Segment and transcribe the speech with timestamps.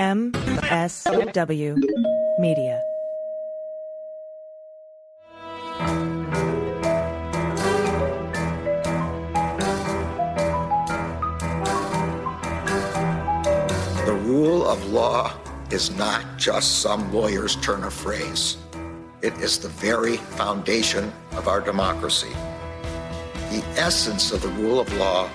[0.00, 1.76] MSW
[2.38, 2.82] Media.
[14.06, 15.34] The rule of law
[15.70, 18.56] is not just some lawyer's turn of phrase.
[19.20, 22.32] It is the very foundation of our democracy.
[23.50, 25.28] The essence of the rule of law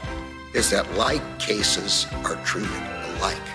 [0.55, 2.71] is that like cases are treated
[3.20, 3.55] alike.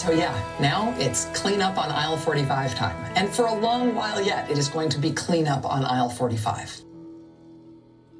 [0.00, 3.12] So, yeah, now it's clean up on aisle 45 time.
[3.16, 6.08] And for a long while yet, it is going to be clean up on aisle
[6.08, 6.80] 45.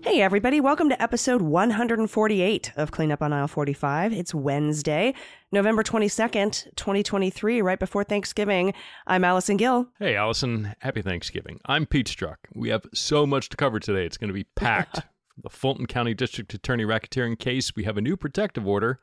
[0.02, 4.12] Hey, everybody, welcome to episode 148 of Clean Up on Aisle 45.
[4.12, 5.14] It's Wednesday,
[5.52, 8.74] November 22nd, 2023, right before Thanksgiving.
[9.06, 9.88] I'm Allison Gill.
[9.98, 10.74] Hey, Allison.
[10.80, 11.60] Happy Thanksgiving.
[11.64, 12.36] I'm Pete Strzok.
[12.52, 14.04] We have so much to cover today.
[14.04, 15.00] It's going to be packed.
[15.42, 19.00] The Fulton County District Attorney racketeering case, we have a new protective order,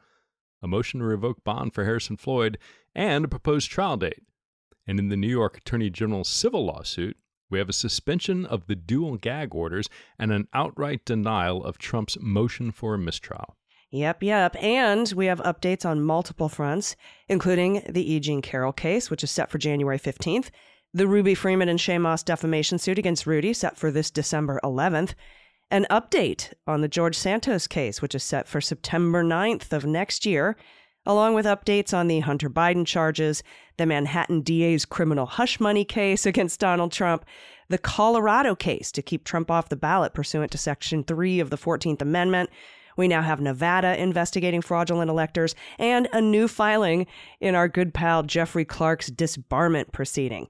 [0.62, 2.58] a motion to revoke bond for Harrison Floyd,
[2.96, 4.24] and a proposed trial date.
[4.88, 7.18] And in the New York Attorney General's civil lawsuit,
[7.50, 9.88] we have a suspension of the dual gag orders
[10.20, 13.56] and an outright denial of Trump's motion for a mistrial.
[13.92, 14.56] Yep, yep.
[14.62, 16.96] And we have updates on multiple fronts,
[17.30, 18.20] including the E.
[18.20, 20.50] Jean Carroll case, which is set for January 15th,
[20.94, 25.14] the Ruby Freeman and Shaye Moss defamation suit against Rudy, set for this December 11th,
[25.70, 30.26] an update on the George Santos case, which is set for September 9th of next
[30.26, 30.56] year,
[31.06, 33.44] along with updates on the Hunter Biden charges,
[33.78, 37.26] the Manhattan DA's criminal hush money case against Donald Trump,
[37.70, 41.58] the Colorado case to keep Trump off the ballot pursuant to Section 3 of the
[41.58, 42.50] 14th Amendment.
[42.96, 47.08] We now have Nevada investigating fraudulent electors and a new filing
[47.40, 50.48] in our good pal Jeffrey Clark's disbarment proceeding.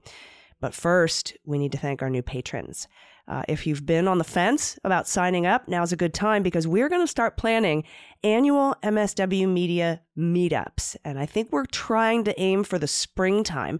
[0.60, 2.88] But first, we need to thank our new patrons.
[3.28, 6.66] Uh, if you've been on the fence about signing up, now's a good time because
[6.66, 7.84] we're going to start planning
[8.24, 10.96] annual MSW Media meetups.
[11.04, 13.78] And I think we're trying to aim for the springtime.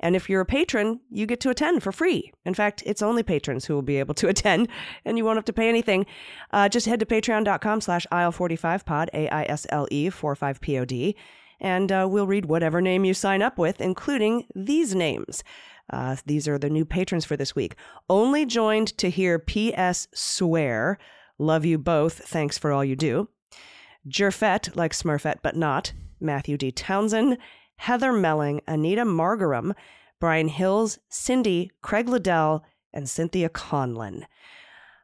[0.00, 2.32] And if you're a patron, you get to attend for free.
[2.44, 4.68] In fact, it's only patrons who will be able to attend,
[5.04, 6.06] and you won't have to pay anything.
[6.52, 11.16] Uh, just head to patreon.com slash aisle45pod, A-I-S-L-E 45-P-O-D,
[11.60, 15.44] and uh, we'll read whatever name you sign up with, including these names.
[15.90, 17.74] Uh, these are the new patrons for this week.
[18.08, 20.08] Only joined to hear P.S.
[20.14, 20.98] swear.
[21.38, 22.14] Love you both.
[22.28, 23.28] Thanks for all you do.
[24.08, 25.92] Jerfet, like Smurfette, but not.
[26.20, 26.70] Matthew D.
[26.70, 27.38] Townsend.
[27.76, 28.60] Heather Melling.
[28.66, 29.74] Anita Margaram.
[30.20, 30.98] Brian Hills.
[31.08, 31.70] Cindy.
[31.82, 32.64] Craig Liddell.
[32.92, 34.26] And Cynthia Conlin.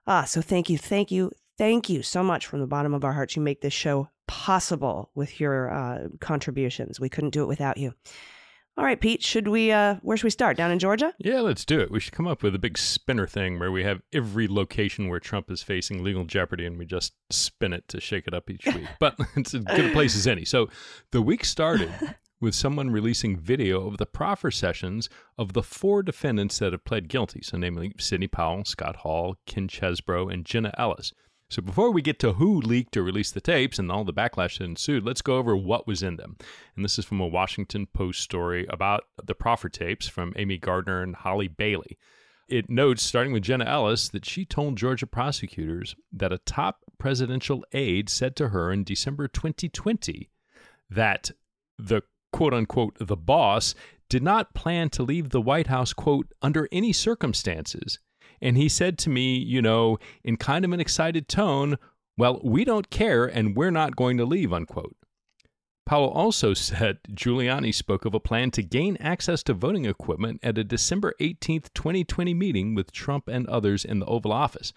[0.06, 3.12] Ah, so thank you, thank you, thank you so much from the bottom of our
[3.12, 3.34] hearts.
[3.34, 7.00] You make this show possible with your uh, contributions.
[7.00, 7.94] We couldn't do it without you.
[8.78, 10.56] All right, Pete, should we uh where should we start?
[10.56, 11.14] Down in Georgia?
[11.18, 11.90] Yeah, let's do it.
[11.90, 15.18] We should come up with a big spinner thing where we have every location where
[15.18, 18.66] Trump is facing legal jeopardy and we just spin it to shake it up each
[18.66, 18.86] week.
[19.00, 20.44] but it's as good a place as any.
[20.44, 20.68] So
[21.10, 21.90] the week started
[22.38, 27.08] with someone releasing video of the proffer sessions of the four defendants that have pled
[27.08, 27.40] guilty.
[27.42, 31.14] So namely Sidney Powell, Scott Hall, Ken Chesebro, and Jenna Ellis.
[31.48, 34.58] So before we get to who leaked or released the tapes and all the backlash
[34.58, 36.36] that ensued, let's go over what was in them.
[36.74, 41.02] And this is from a Washington Post story about the proffer tapes from Amy Gardner
[41.02, 41.98] and Holly Bailey.
[42.48, 47.64] It notes, starting with Jenna Ellis, that she told Georgia prosecutors that a top presidential
[47.72, 50.30] aide said to her in December 2020
[50.90, 51.30] that
[51.78, 52.02] the
[52.32, 53.74] quote unquote the boss
[54.08, 57.98] did not plan to leave the White House, quote, under any circumstances
[58.40, 61.78] and he said to me, you know, in kind of an excited tone,
[62.16, 64.96] well, we don't care and we're not going to leave, unquote.
[65.84, 70.58] Powell also said Giuliani spoke of a plan to gain access to voting equipment at
[70.58, 74.72] a December 18, 2020 meeting with Trump and others in the Oval Office.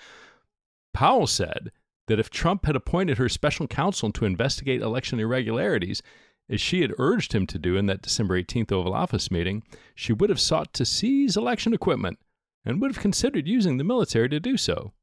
[0.94, 1.72] Powell said
[2.08, 6.02] that if Trump had appointed her special counsel to investigate election irregularities,
[6.50, 9.64] as she had urged him to do in that December 18th Oval Office meeting,
[9.94, 12.18] she would have sought to seize election equipment
[12.70, 14.94] and would have considered using the military to do so.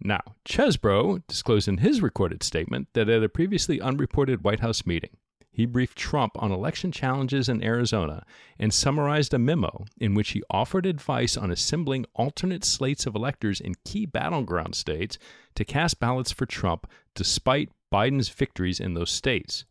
[0.00, 5.16] Now, Chesebro disclosed in his recorded statement that at a previously unreported White House meeting,
[5.52, 8.24] he briefed Trump on election challenges in Arizona
[8.58, 13.60] and summarized a memo in which he offered advice on assembling alternate slates of electors
[13.60, 15.18] in key battleground states
[15.54, 19.66] to cast ballots for Trump despite Biden's victories in those states.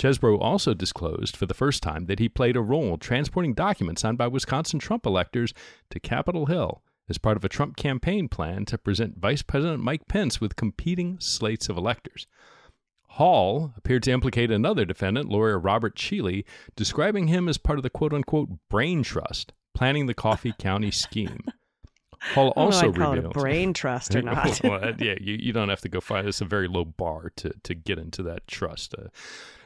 [0.00, 4.16] Chesebro also disclosed for the first time that he played a role transporting documents signed
[4.16, 5.52] by Wisconsin Trump electors
[5.90, 10.08] to Capitol Hill as part of a Trump campaign plan to present Vice President Mike
[10.08, 12.26] Pence with competing slates of electors.
[13.08, 17.90] Hall appeared to implicate another defendant, lawyer Robert Cheeley, describing him as part of the
[17.90, 21.44] quote unquote brain trust planning the Coffee County scheme.
[22.34, 24.60] Hall also call revealed it a brain trust or not.
[24.62, 26.28] well, yeah, you, you don't have to go find.
[26.28, 28.94] It's a very low bar to to get into that trust.
[28.94, 29.08] Uh,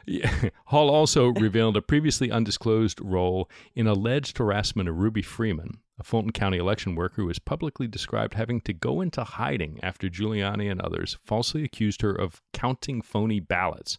[0.05, 0.49] yeah.
[0.65, 6.31] Hall also revealed a previously undisclosed role in alleged harassment of Ruby Freeman, a Fulton
[6.31, 10.81] County election worker who was publicly described having to go into hiding after Giuliani and
[10.81, 13.97] others falsely accused her of counting phony ballots.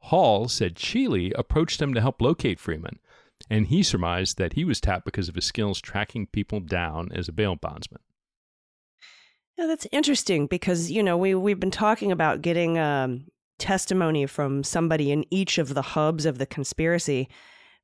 [0.00, 3.00] Hall said Cheeley approached him to help locate Freeman,
[3.48, 7.28] and he surmised that he was tapped because of his skills tracking people down as
[7.28, 8.00] a bail bondsman.
[9.56, 13.26] Yeah, that's interesting because you know we we've been talking about getting um,
[13.58, 17.28] testimony from somebody in each of the hubs of the conspiracy,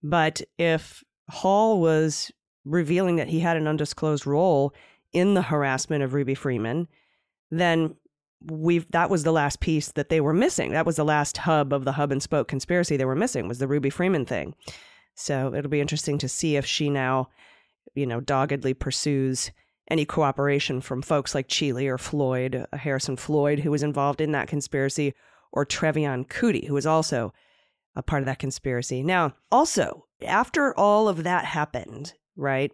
[0.02, 2.30] but if Hall was
[2.64, 4.74] revealing that he had an undisclosed role
[5.12, 6.88] in the harassment of Ruby Freeman,
[7.50, 7.96] then
[8.44, 10.72] we've that was the last piece that they were missing.
[10.72, 13.58] That was the last hub of the hub and spoke conspiracy they were missing was
[13.58, 14.54] the Ruby Freeman thing.
[15.14, 17.28] So it'll be interesting to see if she now,
[17.94, 19.50] you know, doggedly pursues
[19.88, 24.32] any cooperation from folks like Cheeley or Floyd, uh, Harrison Floyd, who was involved in
[24.32, 25.14] that conspiracy,
[25.52, 27.32] or Trevian Kutti, who was also
[27.94, 29.02] a part of that conspiracy.
[29.02, 32.72] Now, also, after all of that happened, right,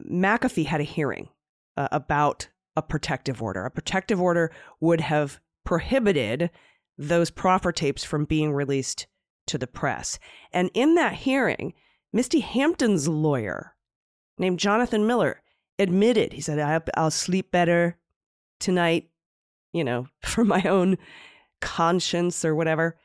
[0.00, 1.28] McAfee had a hearing
[1.76, 3.64] uh, about a protective order.
[3.64, 6.50] A protective order would have prohibited
[6.96, 9.06] those proffer tapes from being released
[9.50, 10.18] to the press.
[10.52, 11.74] And in that hearing,
[12.12, 13.74] Misty Hampton's lawyer,
[14.38, 15.42] named Jonathan Miller,
[15.78, 17.96] admitted, he said, I'll sleep better
[18.58, 19.10] tonight,
[19.72, 20.98] you know, for my own
[21.60, 22.96] conscience or whatever,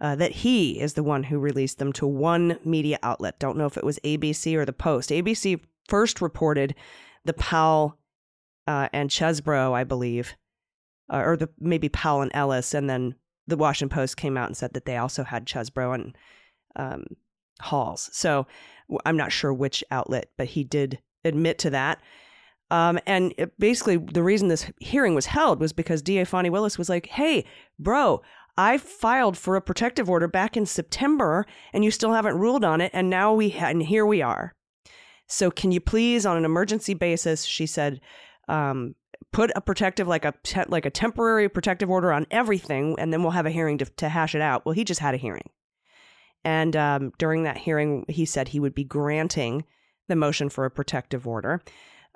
[0.00, 3.38] uh, that he is the one who released them to one media outlet.
[3.38, 5.10] Don't know if it was ABC or the Post.
[5.10, 6.74] ABC first reported
[7.24, 7.98] the Powell
[8.66, 10.34] uh, and Chesebro, I believe,
[11.10, 13.14] uh, or the maybe Powell and Ellis, and then
[13.46, 16.16] the Washington Post came out and said that they also had Chesebro and
[16.76, 17.04] um,
[17.60, 18.10] Halls.
[18.12, 18.46] So
[19.04, 22.00] I'm not sure which outlet, but he did admit to that.
[22.70, 26.78] Um, and it, basically, the reason this hearing was held was because DA Fani Willis
[26.78, 27.44] was like, "Hey,
[27.78, 28.22] bro,
[28.56, 32.80] I filed for a protective order back in September, and you still haven't ruled on
[32.80, 34.52] it, and now we ha- and here we are.
[35.28, 38.00] So can you please, on an emergency basis?" She said,
[38.48, 38.94] um,
[39.32, 43.22] "Put a protective, like a te- like a temporary protective order on everything, and then
[43.22, 45.50] we'll have a hearing to, to hash it out." Well, he just had a hearing,
[46.44, 49.64] and um, during that hearing, he said he would be granting
[50.08, 51.62] the motion for a protective order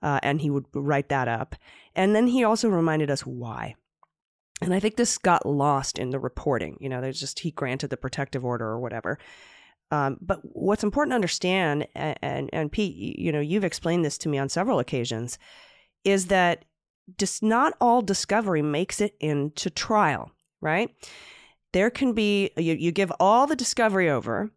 [0.03, 1.55] uh, and he would write that up.
[1.95, 3.75] And then he also reminded us why.
[4.63, 6.77] And I think this got lost in the reporting.
[6.81, 9.19] You know, there's just he granted the protective order or whatever.
[9.91, 14.19] Um, but what's important to understand, and, and, and Pete, you know, you've explained this
[14.19, 15.39] to me on several occasions,
[16.05, 16.65] is that
[17.19, 20.31] just not all discovery makes it into trial,
[20.61, 20.95] right?
[21.73, 24.51] There can be you, you give all the discovery over,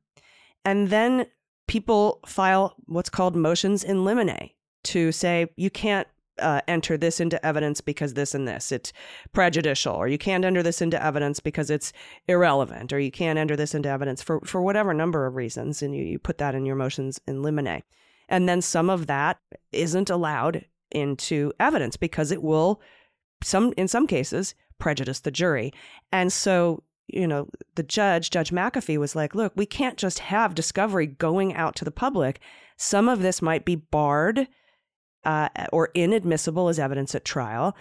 [0.65, 1.27] and then
[1.67, 4.49] people file what's called motions in limine,
[4.85, 6.07] to say you can't
[6.39, 8.91] uh, enter this into evidence because this and this it's
[9.33, 11.93] prejudicial or you can't enter this into evidence because it's
[12.27, 15.95] irrelevant or you can't enter this into evidence for, for whatever number of reasons and
[15.95, 17.83] you, you put that in your motions in limine
[18.29, 19.37] and then some of that
[19.71, 22.81] isn't allowed into evidence because it will
[23.43, 25.73] some in some cases prejudice the jury
[26.11, 30.55] and so you know the judge judge mcafee was like look we can't just have
[30.55, 32.39] discovery going out to the public
[32.77, 34.47] some of this might be barred
[35.25, 37.75] uh, or inadmissible as evidence at trial.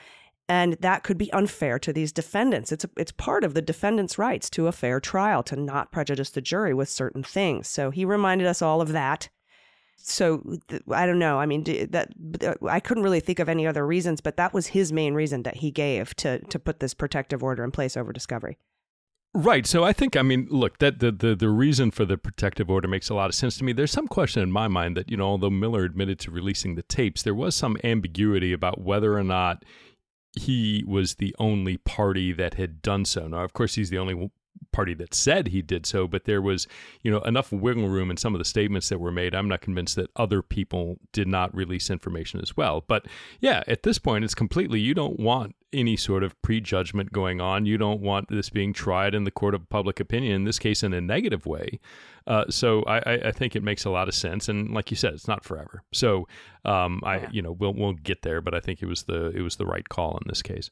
[0.48, 2.72] And that could be unfair to these defendants.
[2.72, 6.30] It's, a, it's part of the defendant's rights to a fair trial to not prejudice
[6.30, 7.68] the jury with certain things.
[7.68, 9.28] So he reminded us all of that.
[10.04, 10.58] So
[10.90, 11.38] I don't know.
[11.38, 12.10] I mean, that
[12.68, 15.56] I couldn't really think of any other reasons, but that was his main reason that
[15.56, 18.58] he gave to to put this protective order in place over discovery.
[19.34, 19.66] Right.
[19.66, 22.86] So I think I mean, look, that the, the the reason for the protective order
[22.86, 23.72] makes a lot of sense to me.
[23.72, 26.82] There's some question in my mind that, you know, although Miller admitted to releasing the
[26.82, 29.64] tapes, there was some ambiguity about whether or not
[30.32, 33.26] he was the only party that had done so.
[33.28, 34.30] Now, of course, he's the only
[34.72, 36.66] party that said he did so, but there was,
[37.02, 39.34] you know, enough wiggle room in some of the statements that were made.
[39.34, 42.84] I'm not convinced that other people did not release information as well.
[42.86, 43.06] But
[43.40, 47.66] yeah, at this point, it's completely, you don't want any sort of prejudgment going on.
[47.66, 50.82] You don't want this being tried in the court of public opinion, in this case,
[50.82, 51.80] in a negative way.
[52.26, 54.48] Uh, so I, I, think it makes a lot of sense.
[54.48, 55.82] And like you said, it's not forever.
[55.92, 56.28] So
[56.64, 59.40] um, I, you know, we'll, we'll get there, but I think it was the, it
[59.40, 60.70] was the right call in this case.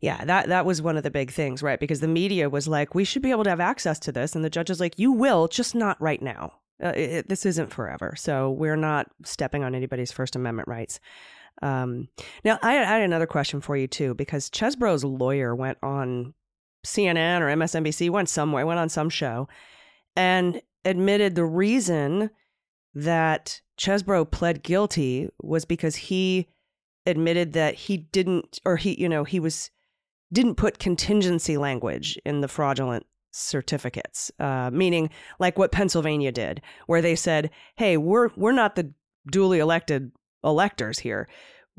[0.00, 1.80] Yeah, that that was one of the big things, right?
[1.80, 4.44] Because the media was like, we should be able to have access to this, and
[4.44, 6.52] the judge is like, you will, just not right now.
[6.82, 11.00] Uh, it, this isn't forever, so we're not stepping on anybody's First Amendment rights.
[11.60, 12.08] Um,
[12.44, 16.34] now, I, I, had another question for you too, because Chesebro's lawyer went on
[16.86, 19.48] CNN or MSNBC, went somewhere, went on some show,
[20.14, 22.30] and admitted the reason
[22.94, 26.48] that Chesbro pled guilty was because he
[27.08, 29.70] admitted that he didn't, or he, you know, he was
[30.32, 37.02] didn't put contingency language in the fraudulent certificates, uh, meaning like what Pennsylvania did, where
[37.02, 38.92] they said, "Hey, we're we're not the
[39.30, 40.12] duly elected
[40.44, 41.28] electors here.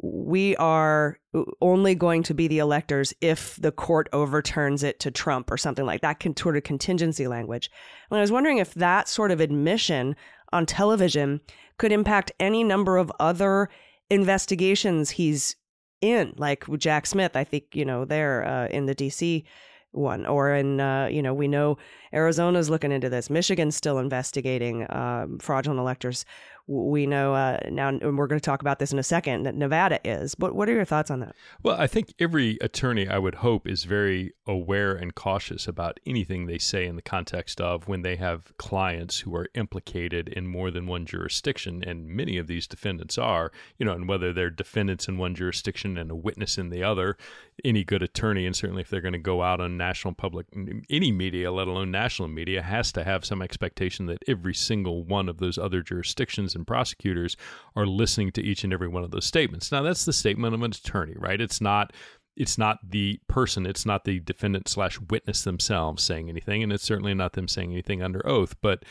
[0.02, 1.20] We are
[1.62, 5.86] only going to be the electors if the court overturns it to Trump or something
[5.86, 7.70] like that, sort of contingency language."
[8.10, 10.16] And I was wondering if that sort of admission
[10.52, 11.42] on television
[11.78, 13.70] could impact any number of other
[14.10, 15.56] investigations he's
[16.02, 17.36] in, like Jack Smith.
[17.36, 19.44] I think you know they're uh, in the D.C.
[19.92, 21.78] one, or in uh, you know we know
[22.14, 23.30] Arizona's looking into this.
[23.30, 26.26] Michigan's still investigating um, fraudulent electors
[26.70, 29.56] we know uh, now, and we're going to talk about this in a second, that
[29.56, 30.36] Nevada is.
[30.36, 31.36] But what are your thoughts on that?
[31.64, 36.46] Well, I think every attorney, I would hope, is very aware and cautious about anything
[36.46, 40.70] they say in the context of when they have clients who are implicated in more
[40.70, 41.84] than one jurisdiction.
[41.84, 45.98] And many of these defendants are, you know, and whether they're defendants in one jurisdiction
[45.98, 47.18] and a witness in the other,
[47.66, 50.46] any good attorney, and certainly if they're going to go out on national public,
[50.88, 55.28] any media, let alone national media, has to have some expectation that every single one
[55.28, 57.36] of those other jurisdictions and prosecutors
[57.76, 59.72] are listening to each and every one of those statements.
[59.72, 61.42] Now, that's the statement of an attorney, right?
[61.42, 61.94] It's not
[62.40, 66.86] it's not the person, it's not the defendant slash witness themselves saying anything, and it's
[66.86, 68.56] certainly not them saying anything under oath.
[68.62, 68.84] But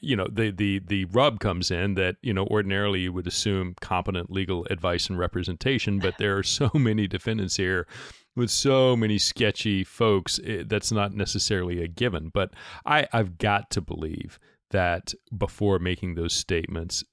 [0.00, 3.76] you know, the the the rub comes in that you know ordinarily you would assume
[3.80, 7.86] competent legal advice and representation, but there are so many defendants here
[8.34, 12.30] with so many sketchy folks it, eh, that's not necessarily a given.
[12.34, 12.54] But
[12.84, 14.40] I I've got to believe
[14.70, 17.04] that before making those statements,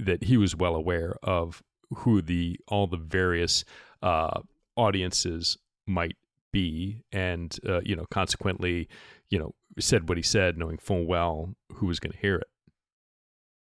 [0.00, 1.62] that he was well aware of
[1.94, 3.64] who the all the various
[4.02, 4.40] uh,
[4.76, 6.16] audiences might
[6.52, 8.88] be, and uh, you know, consequently,
[9.28, 12.48] you know, said what he said, knowing full well who was going to hear it.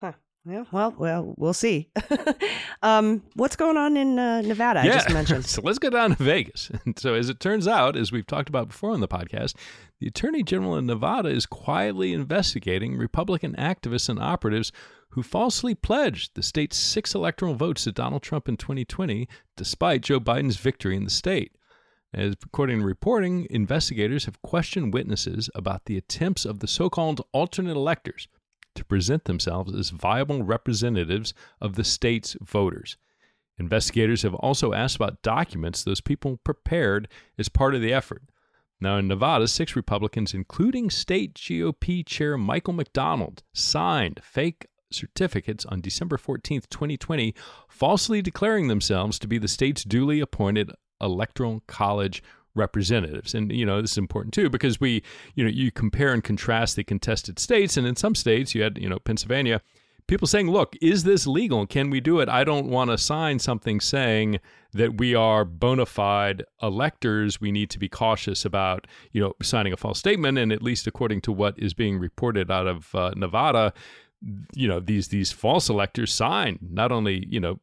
[0.03, 0.13] Huh.
[0.45, 1.89] Yeah, well, well, we'll see.
[2.83, 4.83] um, what's going on in uh, Nevada?
[4.85, 4.93] Yeah.
[4.93, 5.47] I just mentioned.
[5.47, 6.71] so let's go down to Vegas.
[6.85, 9.55] And so, as it turns out, as we've talked about before on the podcast,
[10.01, 14.71] the Attorney General in Nevada is quietly investigating Republican activists and operatives
[15.17, 20.21] who falsely pledged the state's six electoral votes to Donald Trump in 2020, despite Joe
[20.21, 21.57] Biden's victory in the state.
[22.13, 27.23] As according to reporting, investigators have questioned witnesses about the attempts of the so called
[27.33, 28.29] alternate electors
[28.75, 31.33] to present themselves as viable representatives
[31.63, 32.99] of the state's voters.
[33.59, 37.09] Investigators have also asked about documents those people prepared
[37.39, 38.23] as part of the effort.
[38.83, 45.81] Now, in Nevada, six Republicans, including state GOP Chair Michael McDonald, signed fake certificates on
[45.81, 47.35] December 14, 2020,
[47.69, 52.23] falsely declaring themselves to be the state's duly appointed electoral college
[52.57, 53.35] representatives.
[53.35, 55.03] And you know, this is important too because we,
[55.35, 58.79] you know, you compare and contrast the contested states and in some states you had,
[58.79, 59.61] you know, Pennsylvania,
[60.07, 61.67] people saying, "Look, is this legal?
[61.67, 62.29] Can we do it?
[62.29, 64.41] I don't want to sign something saying
[64.73, 67.41] that we are bona fide electors.
[67.41, 70.87] We need to be cautious about, you know, signing a false statement and at least
[70.87, 73.73] according to what is being reported out of uh, Nevada,
[74.55, 77.61] you know these these false electors sign not only you know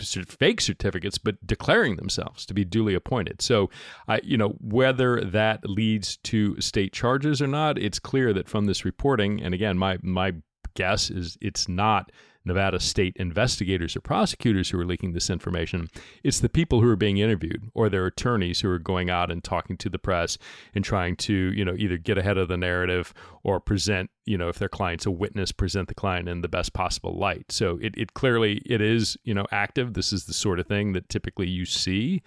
[0.00, 3.42] fake certificates but declaring themselves to be duly appointed.
[3.42, 3.70] So
[4.08, 8.66] i you know whether that leads to state charges or not it's clear that from
[8.66, 10.34] this reporting and again my my
[10.74, 12.10] guess is it's not
[12.44, 15.88] Nevada state investigators or prosecutors who are leaking this information.
[16.24, 19.44] It's the people who are being interviewed or their attorneys who are going out and
[19.44, 20.38] talking to the press
[20.74, 24.48] and trying to, you know, either get ahead of the narrative or present, you know,
[24.48, 27.52] if their client's a witness, present the client in the best possible light.
[27.52, 29.94] So it, it clearly it is, you know, active.
[29.94, 32.22] This is the sort of thing that typically you see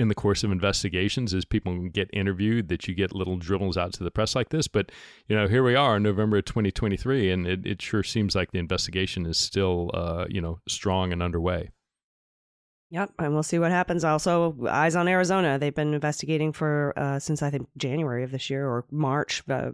[0.00, 3.92] in the course of investigations as people get interviewed that you get little dribbles out
[3.92, 4.66] to the press like this.
[4.66, 4.90] But,
[5.28, 8.58] you know, here we are in November 2023, and it, it sure seems like the
[8.58, 11.70] investigation is still, uh, you know, strong and underway.
[12.88, 14.02] Yep, and we'll see what happens.
[14.02, 15.58] Also, eyes on Arizona.
[15.58, 19.72] They've been investigating for uh, since I think January of this year or March, uh,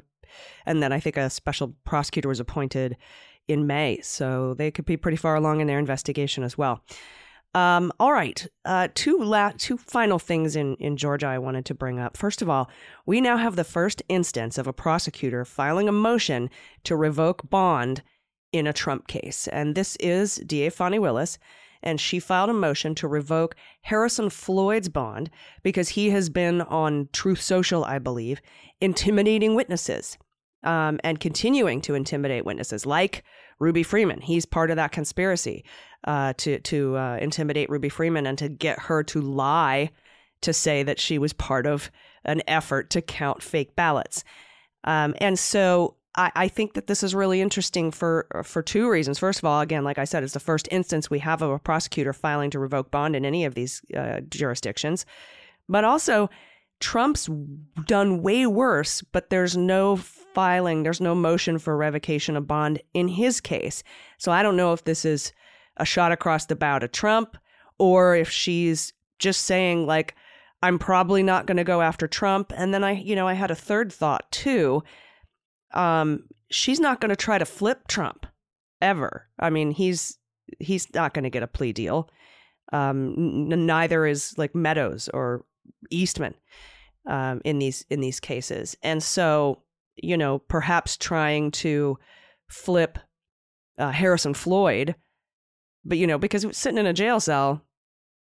[0.66, 2.96] and then I think a special prosecutor was appointed
[3.48, 6.82] in May, so they could be pretty far along in their investigation as well.
[7.56, 11.74] Um, all right, uh, two la- two final things in in Georgia I wanted to
[11.74, 12.14] bring up.
[12.14, 12.68] First of all,
[13.06, 16.50] we now have the first instance of a prosecutor filing a motion
[16.84, 18.02] to revoke bond
[18.52, 21.38] in a Trump case, and this is DA Fani Willis.
[21.82, 25.30] and she filed a motion to revoke Harrison Floyd's bond
[25.62, 28.40] because he has been on Truth Social, I believe,
[28.80, 30.18] intimidating witnesses
[30.66, 33.24] um, and continuing to intimidate witnesses, like
[33.58, 34.20] Ruby Freeman.
[34.20, 35.64] He's part of that conspiracy
[36.04, 39.90] uh, to to uh, intimidate Ruby Freeman and to get her to lie
[40.42, 41.90] to say that she was part of
[42.24, 44.24] an effort to count fake ballots.
[44.84, 49.18] Um, and so I, I, think that this is really interesting for for two reasons.
[49.18, 51.58] First of all, again, like I said, it's the first instance we have of a
[51.58, 55.06] prosecutor filing to revoke bond in any of these uh, jurisdictions.
[55.68, 56.30] But also,
[56.80, 57.28] Trump's
[57.86, 59.96] done way worse, but there's no
[60.36, 63.82] filing, there's no motion for revocation of bond in his case.
[64.18, 65.32] So I don't know if this is
[65.78, 67.38] a shot across the bow to Trump
[67.78, 70.14] or if she's just saying, like,
[70.62, 72.52] I'm probably not going to go after Trump.
[72.54, 74.82] And then I, you know, I had a third thought too.
[75.72, 78.26] Um, she's not going to try to flip Trump
[78.82, 79.28] ever.
[79.38, 80.18] I mean, he's
[80.60, 82.10] he's not going to get a plea deal.
[82.74, 83.14] Um,
[83.50, 85.46] n- neither is like Meadows or
[85.90, 86.34] Eastman
[87.06, 88.76] um, in these in these cases.
[88.82, 89.62] And so,
[89.96, 91.98] you know, perhaps trying to
[92.48, 92.98] flip
[93.78, 94.94] uh, Harrison Floyd,
[95.84, 97.62] but you know, because sitting in a jail cell,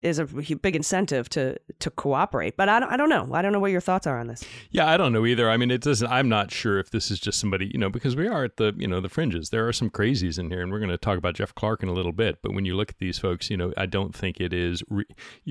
[0.02, 2.58] is a big incentive to to cooperate.
[2.58, 3.30] But I don't, I don't know.
[3.34, 4.44] I don't know what your thoughts are on this.
[4.72, 5.50] Yeah, I don't know either.
[5.50, 6.10] I mean, it doesn't.
[6.10, 8.74] I'm not sure if this is just somebody, you know, because we are at the
[8.78, 9.50] you know the fringes.
[9.50, 11.90] There are some crazies in here, and we're going to talk about Jeff Clark in
[11.90, 12.40] a little bit.
[12.42, 14.84] But when you look at these folks, you know, I don't think it is.
[14.90, 15.06] Re-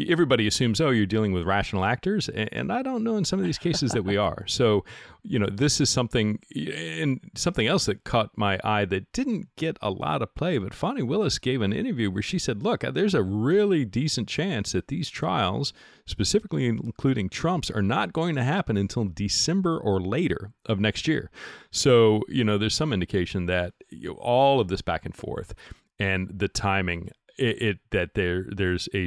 [0.09, 3.45] everybody assumes, oh, you're dealing with rational actors, and I don't know in some of
[3.45, 4.45] these cases that we are.
[4.49, 4.85] So,
[5.23, 9.77] you know, this is something, and something else that caught my eye that didn't get
[9.81, 10.59] a lot of play.
[10.59, 14.73] But Fani Willis gave an interview where she said, "Look, there's a really decent chance."
[14.73, 15.73] that these trials,
[16.07, 21.31] specifically including Trump's, are not going to happen until December or later of next year.
[21.71, 25.55] So, you know, there's some indication that you know, all of this back and forth
[26.01, 29.07] and the timing, it, it that there there's a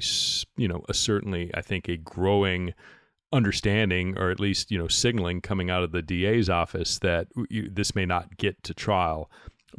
[0.55, 2.73] you know a certainly I think a growing
[3.33, 7.69] understanding or at least you know signaling coming out of the DA's office that you,
[7.69, 9.29] this may not get to trial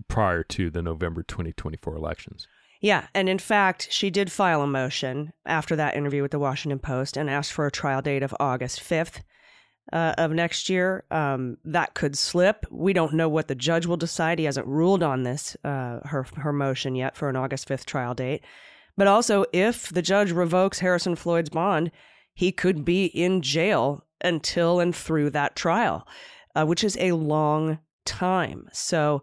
[0.08, 2.48] prior to the November 2024 elections.
[2.80, 6.78] Yeah, and in fact, she did file a motion after that interview with the Washington
[6.78, 9.22] Post and asked for a trial date of August 5th
[9.92, 11.04] uh, of next year.
[11.10, 12.66] Um, that could slip.
[12.70, 14.38] We don't know what the judge will decide.
[14.38, 18.12] He hasn't ruled on this, uh, her, her motion yet for an August 5th trial
[18.12, 18.44] date.
[18.98, 21.90] But also, if the judge revokes Harrison Floyd's bond,
[22.34, 26.06] he could be in jail until and through that trial,
[26.54, 28.68] uh, which is a long time.
[28.72, 29.22] So,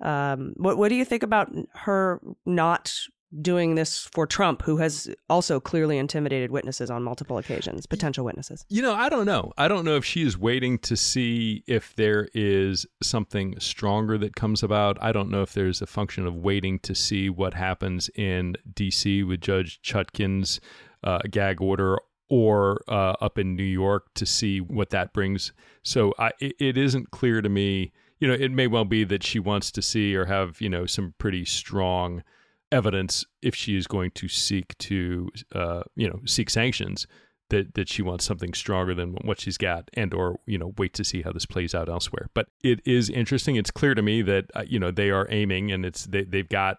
[0.00, 2.94] um, what what do you think about her not
[3.42, 8.64] doing this for Trump, who has also clearly intimidated witnesses on multiple occasions, potential witnesses?
[8.68, 9.52] You know, I don't know.
[9.56, 14.34] I don't know if she is waiting to see if there is something stronger that
[14.34, 14.98] comes about.
[15.00, 19.22] I don't know if there's a function of waiting to see what happens in D.C.
[19.22, 20.60] with Judge Chutkan's
[21.04, 21.98] uh, gag order
[22.30, 25.52] or uh, up in New York to see what that brings.
[25.82, 29.24] So I, it, it isn't clear to me you know, it may well be that
[29.24, 32.22] she wants to see or have, you know, some pretty strong
[32.70, 37.06] evidence if she is going to seek to, uh, you know, seek sanctions
[37.48, 40.94] that that she wants something stronger than what she's got and or you know wait
[40.94, 44.22] to see how this plays out elsewhere but it is interesting it's clear to me
[44.22, 46.76] that uh, you know they are aiming and it's they, they've got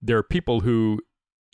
[0.00, 0.98] there are people who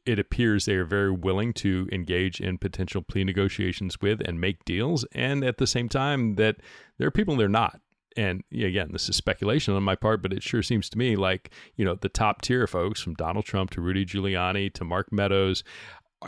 [0.07, 4.65] it appears they are very willing to engage in potential plea negotiations with and make
[4.65, 6.57] deals and at the same time that
[6.99, 7.81] there are people they're not
[8.17, 11.51] and again, this is speculation on my part, but it sure seems to me like,
[11.77, 15.63] you know, the top tier folks from Donald Trump to Rudy Giuliani to Mark Meadows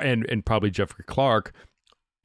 [0.01, 1.53] and, and probably Jeffrey Clark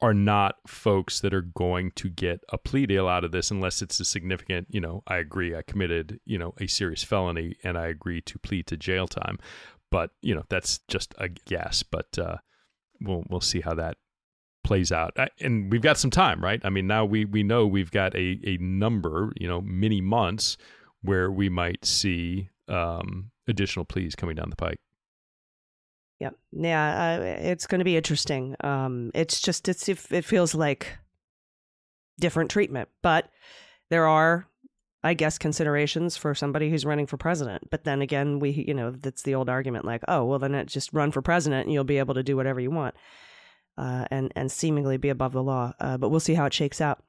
[0.00, 3.82] are not folks that are going to get a plea deal out of this unless
[3.82, 7.76] it's a significant, you know, I agree, I committed, you know, a serious felony and
[7.76, 9.38] I agree to plead to jail time.
[9.90, 11.82] But, you know, that's just a guess.
[11.82, 12.36] But uh,
[13.00, 13.96] we'll we'll see how that
[14.64, 15.16] plays out.
[15.40, 16.60] And we've got some time, right?
[16.62, 20.56] I mean, now we we know we've got a a number, you know, many months
[21.02, 24.78] where we might see um, additional pleas coming down the pike.
[26.20, 28.56] Yeah, yeah, uh, it's going to be interesting.
[28.60, 30.98] Um, it's just it's it feels like
[32.18, 33.30] different treatment, but
[33.88, 34.48] there are,
[35.04, 37.70] I guess, considerations for somebody who's running for president.
[37.70, 40.92] But then again, we you know that's the old argument, like, oh, well, then just
[40.92, 42.94] run for president and you'll be able to do whatever you want
[43.78, 45.72] uh, and and seemingly be above the law.
[45.80, 47.02] Uh, but we'll see how it shakes out.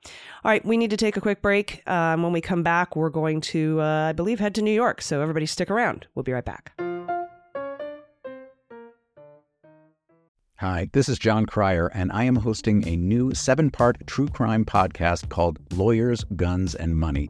[0.44, 1.88] All right, we need to take a quick break.
[1.90, 5.02] Um, when we come back, we're going to, uh, I believe, head to New York.
[5.02, 6.08] So everybody, stick around.
[6.16, 6.74] We'll be right back.
[10.58, 14.66] Hi, this is Jon Cryer, and I am hosting a new seven part true crime
[14.66, 17.30] podcast called Lawyers, Guns, and Money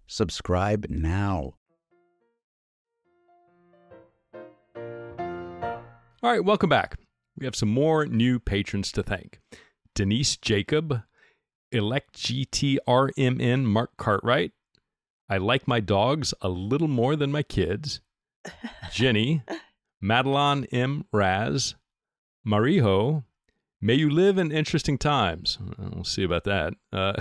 [0.08, 1.54] Subscribe now.
[6.24, 6.96] All right, welcome back.
[7.38, 9.38] We have some more new patrons to thank.
[9.94, 11.02] Denise Jacob,
[11.72, 14.52] Elect GTRMN Mark Cartwright.
[15.28, 18.00] I like my dogs a little more than my kids.
[18.92, 19.42] Jenny,
[20.00, 21.06] Madeline M.
[21.12, 21.74] Raz,
[22.46, 23.24] Marijo,
[23.84, 25.58] May you live in interesting times.
[25.76, 26.74] We'll see about that.
[26.92, 27.14] Uh,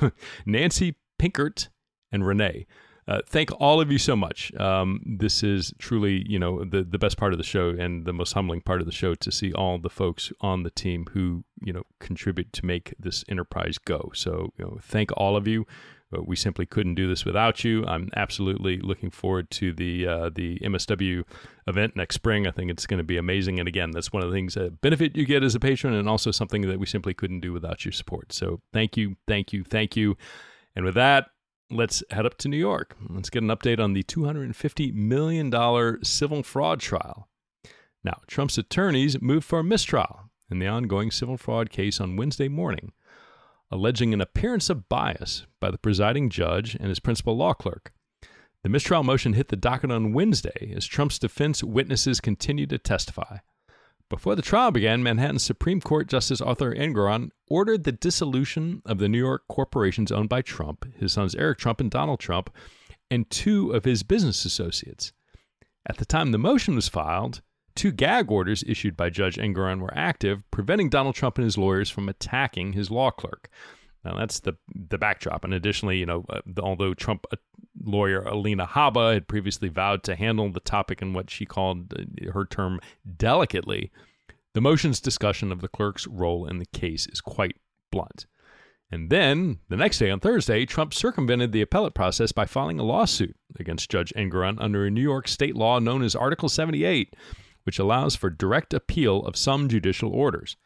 [0.46, 1.68] Nancy Pinkert
[2.10, 2.66] and Renee.
[3.08, 4.52] Uh, thank all of you so much.
[4.56, 8.12] Um, this is truly, you know, the the best part of the show and the
[8.12, 11.44] most humbling part of the show to see all the folks on the team who,
[11.62, 14.10] you know, contribute to make this enterprise go.
[14.12, 15.66] So, you know, thank all of you.
[16.08, 17.84] But we simply couldn't do this without you.
[17.84, 21.24] I'm absolutely looking forward to the uh, the MSW
[21.66, 22.46] event next spring.
[22.46, 23.58] I think it's going to be amazing.
[23.58, 26.08] And again, that's one of the things that benefit you get as a patron, and
[26.08, 28.32] also something that we simply couldn't do without your support.
[28.32, 30.16] So thank you, thank you, thank you.
[30.76, 31.30] And with that,
[31.70, 32.96] let's head up to New York.
[33.08, 37.28] Let's get an update on the $250 million civil fraud trial.
[38.04, 42.48] Now, Trump's attorneys moved for a mistrial in the ongoing civil fraud case on Wednesday
[42.48, 42.92] morning,
[43.70, 47.92] alleging an appearance of bias by the presiding judge and his principal law clerk.
[48.62, 53.38] The mistrial motion hit the docket on Wednesday as Trump's defense witnesses continued to testify.
[54.08, 59.08] Before the trial began, Manhattan Supreme Court Justice Arthur Engoron ordered the dissolution of the
[59.08, 62.50] New York corporations owned by Trump, his sons Eric Trump and Donald Trump,
[63.10, 65.12] and two of his business associates.
[65.88, 67.42] At the time the motion was filed,
[67.74, 71.90] two gag orders issued by Judge Engoron were active, preventing Donald Trump and his lawyers
[71.90, 73.48] from attacking his law clerk.
[74.04, 75.42] Now that's the the backdrop.
[75.42, 77.36] And additionally, you know, uh, although Trump uh,
[77.86, 82.32] lawyer Alina Habba had previously vowed to handle the topic in what she called uh,
[82.32, 82.80] her term
[83.16, 83.90] delicately,
[84.54, 87.56] the motion's discussion of the clerk's role in the case is quite
[87.92, 88.26] blunt.
[88.90, 92.84] And then, the next day on Thursday, Trump circumvented the appellate process by filing a
[92.84, 97.14] lawsuit against Judge Engoron under a New York state law known as Article 78,
[97.64, 100.56] which allows for direct appeal of some judicial orders.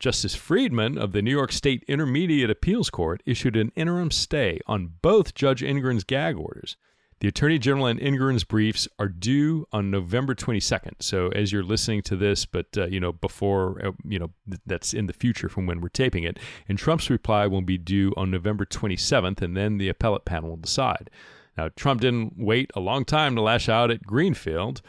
[0.00, 4.94] Justice Friedman of the New York State Intermediate Appeals Court issued an interim stay on
[5.02, 6.78] both Judge Engoron's gag orders.
[7.20, 10.94] The Attorney General and Engoron's briefs are due on November 22nd.
[11.00, 14.62] So as you're listening to this, but uh, you know before uh, you know th-
[14.64, 18.14] that's in the future from when we're taping it, and Trump's reply will be due
[18.16, 21.10] on November 27th, and then the appellate panel will decide.
[21.58, 24.80] Now Trump didn't wait a long time to lash out at Greenfield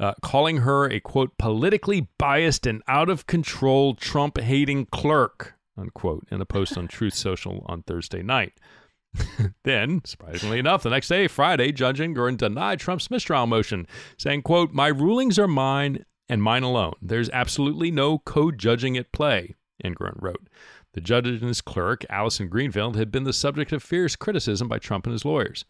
[0.00, 6.26] uh, calling her a quote politically biased and out of control Trump hating clerk unquote
[6.30, 8.52] in a post on Truth Social on Thursday night.
[9.64, 13.86] then, surprisingly enough, the next day, Friday, Judge Engoron denied Trump's mistrial motion,
[14.16, 16.94] saying, quote, My rulings are mine and mine alone.
[17.02, 20.48] There's absolutely no co-judging at play, Engoron wrote.
[20.92, 24.78] The judge and his clerk, Allison Greenfield, had been the subject of fierce criticism by
[24.78, 25.64] Trump and his lawyers.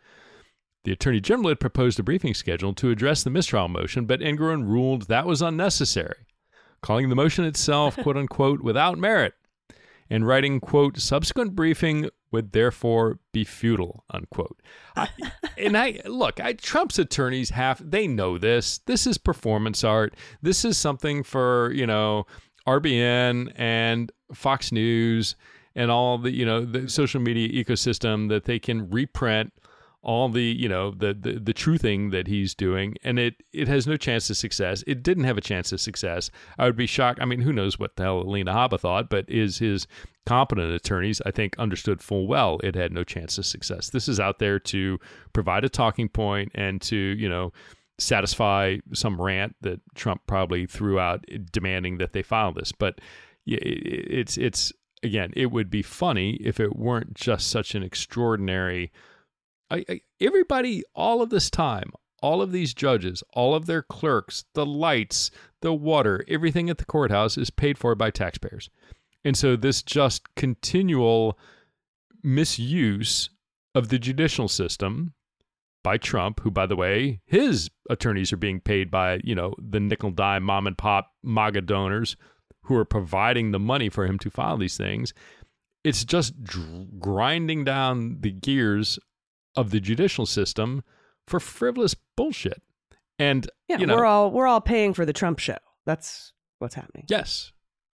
[0.84, 4.66] The Attorney General had proposed a briefing schedule to address the mistrial motion, but Engoron
[4.66, 6.26] ruled that was unnecessary,
[6.80, 9.34] calling the motion itself, quote unquote, without merit,
[10.08, 14.60] and writing, quote, subsequent briefing would therefore be futile, unquote.
[14.96, 15.08] I,
[15.58, 18.78] and I look, I, Trump's attorneys have they know this.
[18.78, 20.14] This is performance art.
[20.40, 22.26] This is something for you know
[22.66, 25.36] RBN and Fox News
[25.74, 29.52] and all the you know the social media ecosystem that they can reprint
[30.02, 33.68] all the you know the the, the true thing that he's doing and it it
[33.68, 34.82] has no chance of success.
[34.86, 36.30] It didn't have a chance of success.
[36.58, 37.20] I would be shocked.
[37.20, 39.86] I mean who knows what the hell alina habba thought but is his
[40.26, 43.90] competent attorneys i think understood full well it had no chance of success.
[43.90, 44.98] This is out there to
[45.32, 47.52] provide a talking point and to you know
[47.98, 52.72] satisfy some rant that trump probably threw out demanding that they file this.
[52.72, 53.00] But
[53.46, 58.90] it's it's again it would be funny if it weren't just such an extraordinary
[59.70, 64.44] I, I, everybody, all of this time, all of these judges, all of their clerks,
[64.54, 65.30] the lights,
[65.62, 68.68] the water, everything at the courthouse is paid for by taxpayers.
[69.24, 71.38] And so this just continual
[72.22, 73.30] misuse
[73.74, 75.14] of the judicial system
[75.82, 79.80] by Trump, who, by the way, his attorneys are being paid by, you know, the
[79.80, 82.16] nickel dime mom and pop MAGA donors
[82.62, 85.14] who are providing the money for him to file these things.
[85.82, 88.98] It's just dr- grinding down the gears
[89.56, 90.82] of the judicial system
[91.26, 92.62] for frivolous bullshit.
[93.18, 95.58] And yeah, you know, we're all we're all paying for the Trump show.
[95.84, 97.04] That's what's happening.
[97.08, 97.52] Yes,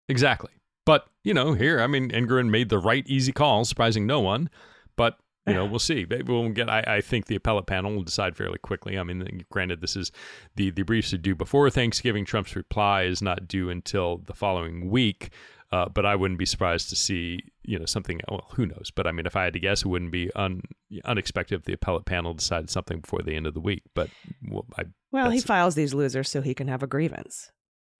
[0.08, 0.52] exactly.
[0.84, 4.48] But you know, here, I mean, Engoron made the right easy call, surprising no one.
[4.96, 6.06] But you know, we'll see.
[6.08, 6.70] Maybe we'll get.
[6.70, 8.98] I, I, think the appellate panel will decide fairly quickly.
[8.98, 10.12] I mean, granted, this is
[10.54, 12.24] the the briefs are due before Thanksgiving.
[12.24, 15.30] Trump's reply is not due until the following week.
[15.72, 18.20] Uh, but I wouldn't be surprised to see, you know, something.
[18.28, 18.92] Well, who knows?
[18.94, 20.62] But I mean, if I had to guess, it wouldn't be un,
[21.04, 23.82] unexpected if the appellate panel decided something before the end of the week.
[23.94, 24.10] But
[24.48, 27.50] well, I, well he files these losers so he can have a grievance.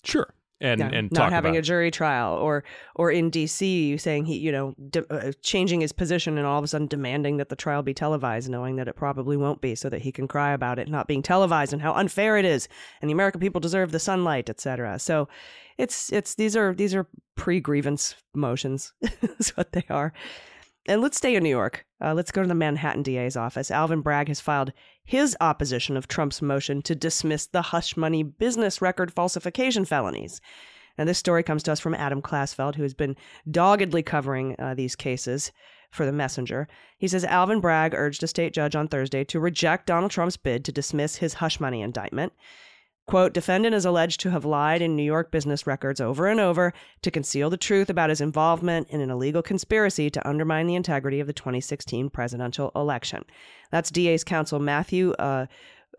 [0.05, 3.97] Sure, and yeah, and not having a jury trial, or or in D.C.
[3.99, 7.37] saying he, you know, de- uh, changing his position and all of a sudden demanding
[7.37, 10.27] that the trial be televised, knowing that it probably won't be, so that he can
[10.29, 12.69] cry about it not being televised and how unfair it is,
[13.03, 14.99] and the American people deserve the sunlight, etc.
[14.99, 15.29] So
[15.79, 18.93] it's it's these are these are pre grievance motions
[19.39, 20.13] is what they are.
[20.89, 21.85] And let's stay in New York.
[22.01, 23.73] Uh, let's go to the Manhattan DA's office.
[23.73, 24.73] Alvin Bragg has filed
[25.05, 30.41] his opposition of Trump's motion to dismiss the hush money business record falsification felonies.
[30.97, 33.17] And this story comes to us from Adam Klasfeld, who has been
[33.51, 35.51] doggedly covering uh, these cases
[35.91, 36.69] for the messenger.
[36.99, 40.65] He says Alvin Bragg urged a state judge on Thursday to reject Donald Trump's bid
[40.65, 42.33] to dismiss his hush money indictment.
[43.07, 46.73] Quote, defendant is alleged to have lied in New York business records over and over
[47.03, 51.21] to conceal the truth about his involvement in an illegal conspiracy to undermine the integrity
[51.21, 53.25] of the 2016 presidential election.
[53.71, 55.47] That's DA's counsel Matthew, uh,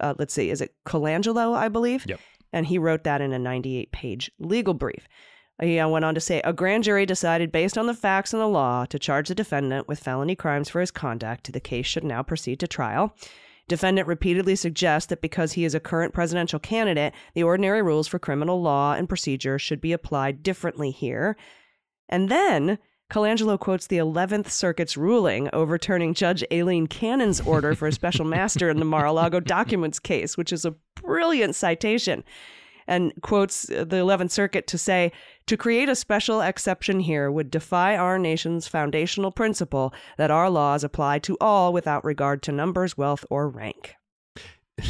[0.02, 2.06] uh, let's see, is it Colangelo, I believe?
[2.08, 2.20] Yep.
[2.52, 5.08] And he wrote that in a 98 page legal brief.
[5.62, 8.42] He uh, went on to say a grand jury decided, based on the facts and
[8.42, 11.52] the law, to charge the defendant with felony crimes for his conduct.
[11.52, 13.16] The case should now proceed to trial.
[13.68, 18.20] Defendant repeatedly suggests that because he is a current presidential candidate, the ordinary rules for
[18.20, 21.36] criminal law and procedure should be applied differently here.
[22.08, 22.80] And then
[23.12, 28.70] Colangelo quotes the 11th Circuit's ruling overturning Judge Aileen Cannon's order for a special master
[28.70, 32.24] in the Mar a Lago documents case, which is a brilliant citation
[32.88, 35.12] and quotes the 11th Circuit to say,
[35.48, 40.84] to create a special exception here would defy our nation's foundational principle that our laws
[40.84, 43.96] apply to all without regard to numbers, wealth, or rank.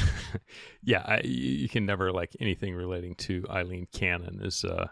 [0.84, 4.88] yeah, I, you can never like anything relating to Aileen Cannon is uh,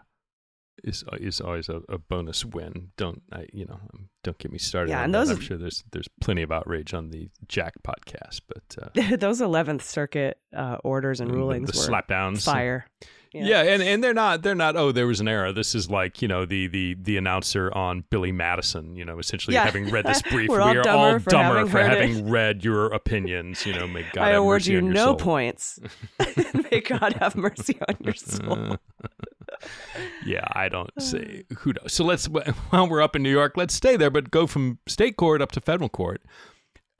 [0.82, 2.92] is is always a, a, bonus win.
[2.96, 3.46] Don't I?
[3.52, 4.90] You know, um, don't get me started.
[4.90, 5.36] Yeah, and those that.
[5.36, 9.84] I'm sure there's there's plenty of outrage on the Jack podcast, but uh, those Eleventh
[9.84, 12.86] Circuit uh, orders and rulings, the, the slapdowns, fire.
[13.36, 13.62] Yeah.
[13.62, 13.72] yeah.
[13.72, 16.28] and, and they're not they're not oh there was an error this is like you
[16.28, 19.64] know the the the announcer on Billy Madison you know essentially yeah.
[19.64, 23.66] having read this brief we are all for dumber having for having read your opinions
[23.66, 25.16] you know may God I have award mercy you on your no soul.
[25.16, 25.78] points
[26.70, 28.76] may God have mercy on your soul
[30.24, 33.74] yeah I don't say who knows so let's while we're up in New York let's
[33.74, 36.22] stay there but go from state court up to federal court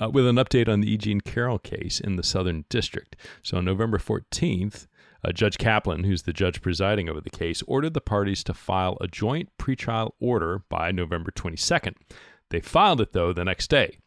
[0.01, 3.17] uh, with an update on the Eugene Carroll case in the Southern District.
[3.43, 4.87] So on November 14th,
[5.27, 8.97] uh, judge Kaplan, who's the judge presiding over the case, ordered the parties to file
[9.01, 11.95] a joint pretrial order by November 22nd.
[12.51, 13.99] They filed it, though, the next day.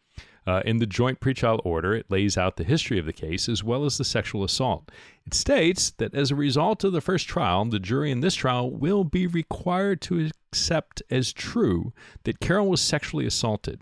[0.48, 3.64] Uh, in the joint pretrial order, it lays out the history of the case as
[3.64, 4.90] well as the sexual assault.
[5.26, 8.72] It states that as a result of the first trial, the jury in this trial
[8.72, 11.92] will be required to accept as true
[12.24, 13.82] that Carroll was sexually assaulted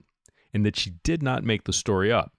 [0.53, 2.33] and that she did not make the story up.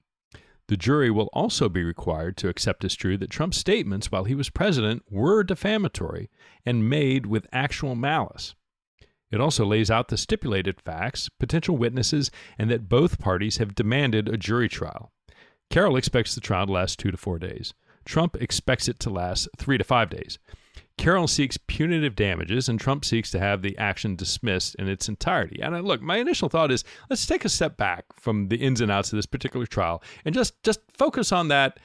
[0.69, 4.35] The jury will also be required to accept as true that Trump's statements while he
[4.35, 6.31] was president were defamatory
[6.65, 8.55] and made with actual malice.
[9.31, 14.29] It also lays out the stipulated facts, potential witnesses, and that both parties have demanded
[14.29, 15.11] a jury trial.
[15.71, 17.73] Carroll expects the trial to last two to four days.
[18.05, 20.39] Trump expects it to last three to five days.
[20.99, 25.61] Carroll seeks punitive damages, and Trump seeks to have the action dismissed in its entirety.
[25.63, 28.91] And look, my initial thought is let's take a step back from the ins and
[28.91, 31.81] outs of this particular trial and just just focus on that.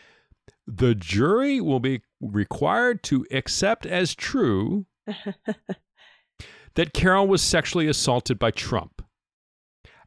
[0.68, 4.86] The jury will be required to accept as true
[6.76, 8.93] that Carroll was sexually assaulted by Trump.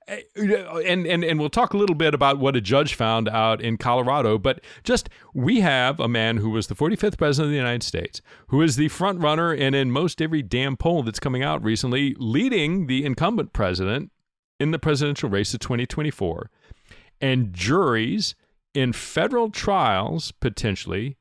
[0.08, 3.60] Eh, and, and and we'll talk a little bit about what a judge found out
[3.60, 7.56] in Colorado, but just we have a man who was the 45th president of the
[7.56, 11.42] United States, who is the front runner and in most every damn poll that's coming
[11.42, 14.12] out recently, leading the incumbent president
[14.60, 16.50] in the presidential race of 2024.
[17.20, 18.36] And juries
[18.74, 21.16] in federal trials potentially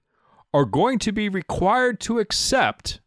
[0.54, 3.02] are going to be required to accept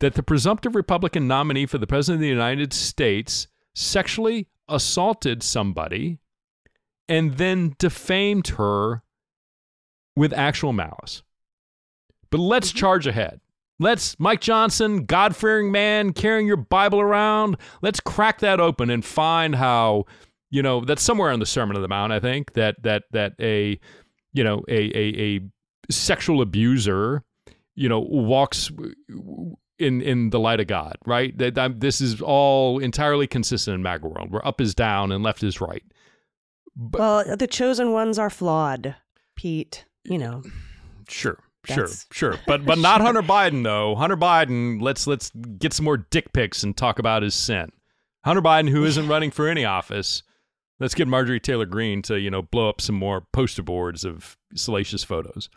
[0.00, 6.18] that the presumptive Republican nominee for the president of the United States sexually assaulted somebody
[7.08, 9.02] and then defamed her
[10.16, 11.22] with actual malice.
[12.30, 12.78] But let's mm-hmm.
[12.78, 13.40] charge ahead.
[13.78, 19.04] Let's, Mike Johnson, God fearing man, carrying your Bible around, let's crack that open and
[19.04, 20.06] find how,
[20.50, 23.34] you know, that's somewhere in the Sermon on the Mount, I think, that, that, that
[23.38, 23.78] a,
[24.32, 25.40] you know, a, a, a
[25.90, 27.22] sexual abuser,
[27.74, 28.70] you know, walks
[29.78, 31.36] in in the light of God, right?
[31.38, 35.22] That, that this is all entirely consistent in MAGA world, where up is down and
[35.22, 35.84] left is right.
[36.74, 38.96] But, well, the chosen ones are flawed,
[39.34, 39.84] Pete.
[40.04, 40.42] You know.
[41.08, 42.38] Sure, sure, sure.
[42.46, 43.94] But but not Hunter Biden though.
[43.94, 47.70] Hunter Biden, let's let's get some more dick pics and talk about his sin.
[48.24, 50.22] Hunter Biden, who isn't running for any office,
[50.80, 54.36] let's get Marjorie Taylor Greene to you know blow up some more poster boards of
[54.54, 55.48] salacious photos.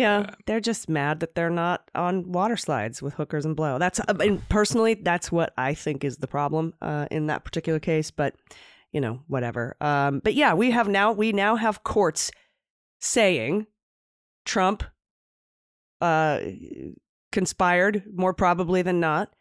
[0.00, 3.78] Yeah, they're just mad that they're not on water slides with hookers and blow.
[3.78, 7.78] That's I mean, personally, that's what I think is the problem uh, in that particular
[7.78, 8.10] case.
[8.10, 8.34] But
[8.92, 9.76] you know, whatever.
[9.78, 12.30] Um, but yeah, we have now we now have courts
[12.98, 13.66] saying
[14.46, 14.84] Trump
[16.00, 16.40] uh,
[17.30, 19.34] conspired more probably than not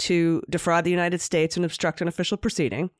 [0.00, 2.90] to defraud the United States and obstruct an official proceeding.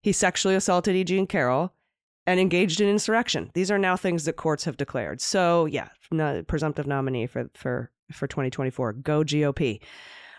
[0.00, 1.02] He sexually assaulted E.
[1.02, 1.72] Jean Carroll
[2.26, 3.50] and engaged in insurrection.
[3.54, 5.20] These are now things that courts have declared.
[5.20, 8.94] So yeah, no, presumptive nominee for for for 2024.
[8.94, 9.80] Go GOP.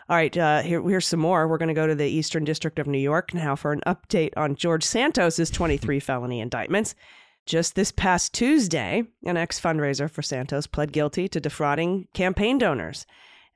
[0.09, 1.49] All right, uh, here, here's some more.
[1.49, 4.31] We're going to go to the Eastern District of New York now for an update
[4.37, 6.95] on George Santos's 23 felony indictments.
[7.45, 13.05] Just this past Tuesday, an ex fundraiser for Santos pled guilty to defrauding campaign donors,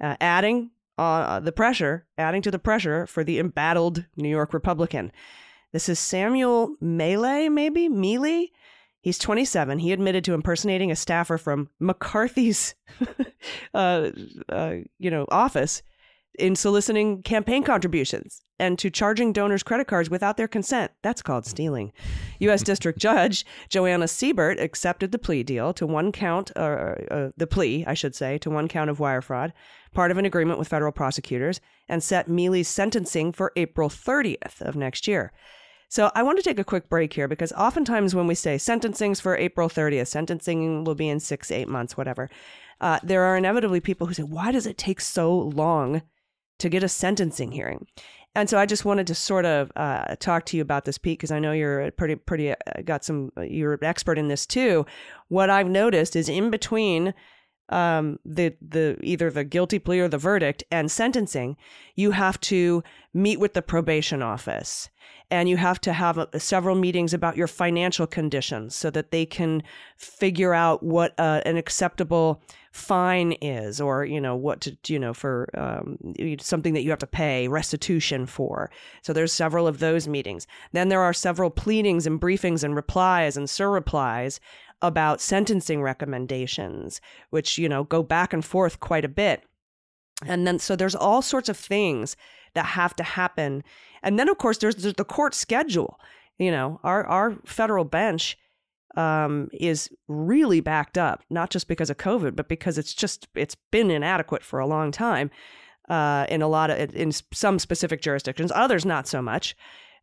[0.02, 5.12] uh, adding uh, the pressure, adding to the pressure for the embattled New York Republican.
[5.72, 7.88] This is Samuel Miele, maybe?
[7.88, 8.48] Miele?
[9.00, 9.80] He's 27.
[9.80, 12.76] He admitted to impersonating a staffer from McCarthy's,
[13.74, 14.12] uh,
[14.50, 15.82] uh, you know, office
[16.38, 20.92] in soliciting campaign contributions and to charging donors credit cards without their consent.
[21.02, 21.92] That's called stealing.
[22.40, 22.64] U.S.
[22.72, 27.84] District Judge Joanna Seybert accepted the plea deal to one count, uh, uh, the plea,
[27.88, 29.52] I should say, to one count of wire fraud,
[29.94, 34.76] part of an agreement with federal prosecutors, and set Miele's sentencing for April 30th of
[34.76, 35.34] next year.
[35.92, 39.20] So I want to take a quick break here because oftentimes when we say sentencing's
[39.20, 42.30] for April 30th, sentencing will be in six, eight months, whatever,
[42.80, 46.02] uh, there are inevitably people who say, why does it take so long
[46.60, 47.88] to get a sentencing hearing?
[48.36, 51.20] And so I just wanted to sort of uh, talk to you about this, Pete,
[51.20, 54.86] because I know you're pretty, pretty, uh, got some, you're an expert in this too.
[55.28, 57.14] What I've noticed is in between
[57.72, 61.58] um, the the either the guilty plea or the verdict and sentencing,
[61.96, 64.90] you have to meet with the probation office,
[65.30, 69.12] and you have to have a, uh, several meetings about your financial conditions so that
[69.12, 69.64] they can
[69.98, 75.14] figure out what uh, an acceptable fine is, or you know what to you know
[75.14, 75.98] for um,
[76.40, 78.70] something that you have to pay restitution for.
[79.02, 80.46] So there's several of those meetings.
[80.74, 84.40] Then there are several pleadings and briefings and replies and surreplies
[84.82, 89.44] about sentencing recommendations, which, you know, go back and forth quite a bit.
[90.26, 92.16] And then, so there's all sorts of things
[92.54, 93.64] that have to happen.
[94.04, 96.00] And then, of course, there's, there's the court schedule.
[96.38, 98.38] You know, our, our federal bench
[98.96, 103.56] um, is really backed up, not just because of COVID, but because it's just, it's
[103.72, 105.32] been inadequate for a long time
[105.90, 109.56] uh, in a lot of, in some specific jurisdictions, others not so much.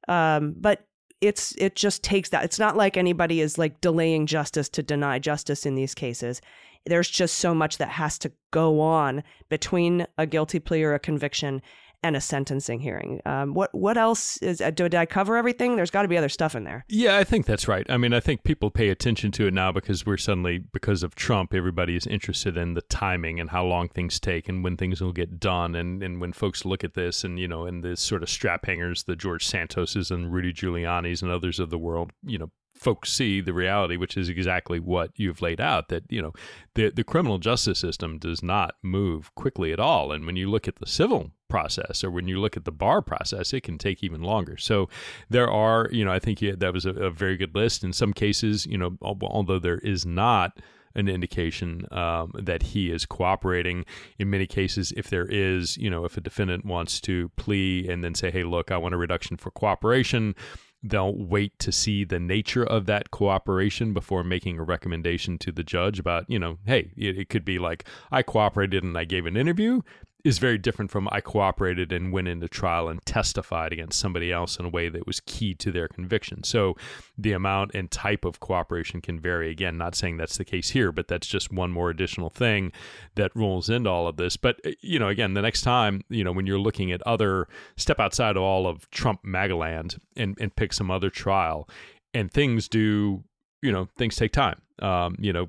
[0.08, 0.87] Um, but
[1.20, 2.44] it's it just takes that.
[2.44, 6.40] It's not like anybody is like delaying justice to deny justice in these cases.
[6.86, 10.98] There's just so much that has to go on between a guilty plea or a
[10.98, 11.60] conviction
[12.02, 13.20] and a sentencing hearing.
[13.26, 14.60] Um, what what else is?
[14.60, 15.76] Uh, did I cover everything?
[15.76, 16.84] There's got to be other stuff in there.
[16.88, 17.86] Yeah, I think that's right.
[17.90, 21.14] I mean, I think people pay attention to it now because we're suddenly because of
[21.14, 25.00] Trump, everybody is interested in the timing and how long things take and when things
[25.00, 25.74] will get done.
[25.74, 28.66] And and when folks look at this and you know, and the sort of strap
[28.66, 33.12] hangers, the George Santoses and Rudy Giuliani's and others of the world, you know, folks
[33.12, 35.88] see the reality, which is exactly what you've laid out.
[35.88, 36.32] That you know,
[36.74, 40.68] the the criminal justice system does not move quickly at all, and when you look
[40.68, 44.04] at the civil process or when you look at the bar process, it can take
[44.04, 44.56] even longer.
[44.56, 44.88] So
[45.30, 47.82] there are, you know, I think that was a, a very good list.
[47.82, 50.60] In some cases, you know, although there is not
[50.94, 53.84] an indication um, that he is cooperating.
[54.18, 58.02] In many cases, if there is, you know, if a defendant wants to plea and
[58.02, 60.34] then say, hey, look, I want a reduction for cooperation,
[60.82, 65.64] they'll wait to see the nature of that cooperation before making a recommendation to the
[65.64, 69.26] judge about, you know, hey, it, it, could be like, I cooperated and I gave
[69.26, 69.82] an interview
[70.28, 74.58] is very different from I cooperated and went into trial and testified against somebody else
[74.58, 76.44] in a way that was key to their conviction.
[76.44, 76.76] So
[77.16, 79.50] the amount and type of cooperation can vary.
[79.50, 82.72] Again, not saying that's the case here, but that's just one more additional thing
[83.14, 84.36] that rolls into all of this.
[84.36, 87.48] But, uh, you know, again, the next time, you know, when you're looking at other,
[87.76, 91.68] step outside of all of Trump Magaland and, and pick some other trial
[92.14, 93.22] and things do
[93.62, 94.60] you know things take time.
[94.80, 95.48] Um, you know,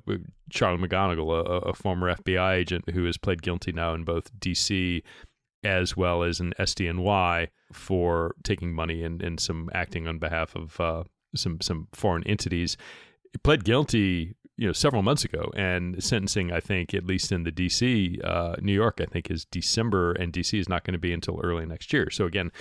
[0.49, 5.03] Charlie McGonigal, a, a, former FBI agent who has pled guilty now in both D.C.
[5.63, 10.79] as well as in SDNY for taking money and, and some acting on behalf of
[10.79, 11.03] uh,
[11.35, 12.77] some some foreign entities,
[13.43, 14.35] pled guilty.
[14.57, 18.57] You know, several months ago, and sentencing, I think, at least in the D.C., uh,
[18.59, 20.59] New York, I think, is December, and D.C.
[20.59, 22.09] is not going to be until early next year.
[22.09, 22.51] So again,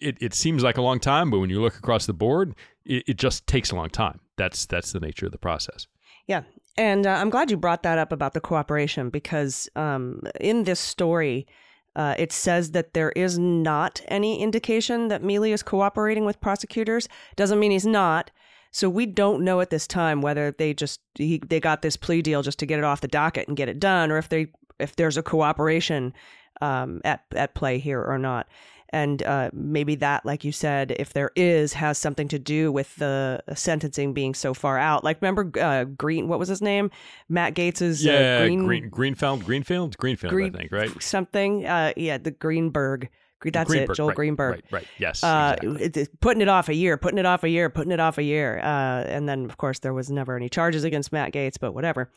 [0.00, 3.04] it, it seems like a long time, but when you look across the board, it,
[3.06, 4.20] it just takes a long time.
[4.36, 5.86] That's that's the nature of the process.
[6.26, 6.42] Yeah,
[6.76, 10.80] and uh, I'm glad you brought that up about the cooperation because um, in this
[10.80, 11.46] story,
[11.96, 17.08] uh, it says that there is not any indication that Milley is cooperating with prosecutors.
[17.36, 18.30] Doesn't mean he's not.
[18.70, 22.22] So we don't know at this time whether they just he, they got this plea
[22.22, 24.46] deal just to get it off the docket and get it done, or if they
[24.78, 26.14] if there's a cooperation
[26.62, 28.46] um, at at play here or not
[28.92, 32.94] and uh, maybe that, like you said, if there is, has something to do with
[32.96, 35.02] the sentencing being so far out.
[35.02, 36.28] Like, remember uh, Green?
[36.28, 36.90] What was his name?
[37.28, 41.02] Matt Gaetz's uh, yeah, uh, Green, Green Greenfield Greenfield Greenfield, Green, I think, right?
[41.02, 41.66] Something.
[41.66, 43.08] Uh, yeah, the Greenberg.
[43.44, 44.50] That's Greenberg, it, Joel right, Greenberg.
[44.52, 45.24] Right, right, yes.
[45.24, 46.06] Uh, exactly.
[46.20, 48.60] putting it off a year, putting it off a year, putting it off a year.
[48.60, 52.08] Uh, and then, of course, there was never any charges against Matt Gaetz, but whatever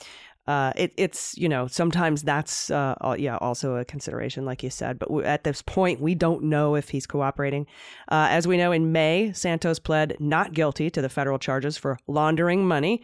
[0.47, 4.99] uh, it, it's you know sometimes that's uh, yeah also a consideration like you said
[4.99, 7.65] but at this point we don't know if he's cooperating.
[8.11, 11.97] Uh, as we know in may santos pled not guilty to the federal charges for
[12.07, 13.01] laundering money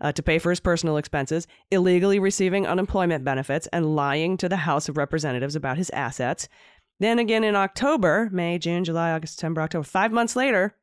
[0.00, 4.56] uh, to pay for his personal expenses illegally receiving unemployment benefits and lying to the
[4.56, 6.48] house of representatives about his assets.
[7.00, 10.76] Then again in october may june july august september october five months later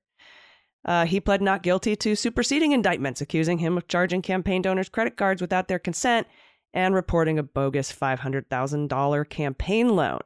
[0.86, 5.18] uh, he pled not guilty to superseding indictments accusing him of charging campaign donors credit
[5.18, 6.28] cards without their consent
[6.74, 10.22] and reporting a bogus $500,000 campaign loan.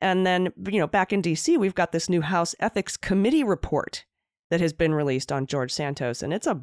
[0.00, 4.04] And then, you know, back in DC, we've got this new House Ethics Committee report
[4.50, 6.22] that has been released on George Santos.
[6.22, 6.60] And it's a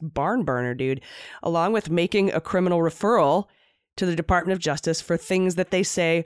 [0.00, 1.00] barn burner, dude,
[1.42, 3.46] along with making a criminal referral
[3.96, 6.24] to the Department of Justice for things that they say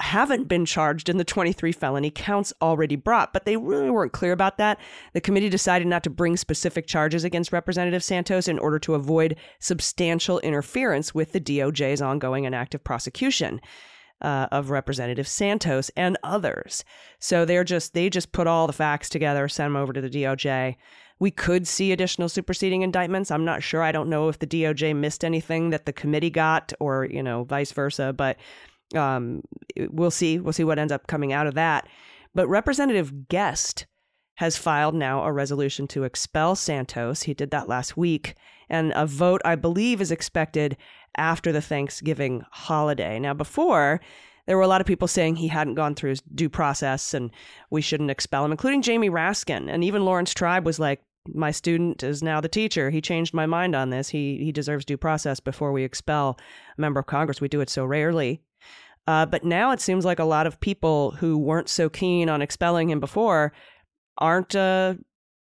[0.00, 4.32] haven't been charged in the 23 felony counts already brought, but they really weren't clear
[4.32, 4.78] about that.
[5.12, 9.36] The committee decided not to bring specific charges against Representative Santos in order to avoid
[9.58, 13.60] substantial interference with the DOJ's ongoing and active prosecution.
[14.22, 16.84] Uh, of Representative Santos and others.
[17.20, 20.10] So they're just they just put all the facts together, send them over to the
[20.10, 20.76] DOJ.
[21.20, 23.30] We could see additional superseding indictments.
[23.30, 23.82] I'm not sure.
[23.82, 27.44] I don't know if the DOJ missed anything that the committee got, or you know,
[27.44, 28.12] vice versa.
[28.12, 28.36] But
[28.94, 29.42] um,
[29.88, 30.38] we'll see.
[30.38, 31.88] We'll see what ends up coming out of that.
[32.34, 33.86] But Representative Guest
[34.36, 37.22] has filed now a resolution to expel Santos.
[37.22, 38.34] He did that last week.
[38.68, 40.76] And a vote, I believe, is expected
[41.16, 43.18] after the Thanksgiving holiday.
[43.18, 44.00] Now, before,
[44.46, 47.30] there were a lot of people saying he hadn't gone through his due process and
[47.70, 49.68] we shouldn't expel him, including Jamie Raskin.
[49.68, 51.02] And even Laurence Tribe was like,
[51.34, 52.90] my student is now the teacher.
[52.90, 54.08] He changed my mind on this.
[54.08, 56.38] He he deserves due process before we expel
[56.76, 57.40] a member of Congress.
[57.40, 58.40] We do it so rarely.
[59.10, 62.40] Uh, but now it seems like a lot of people who weren't so keen on
[62.40, 63.52] expelling him before
[64.18, 64.94] aren't uh,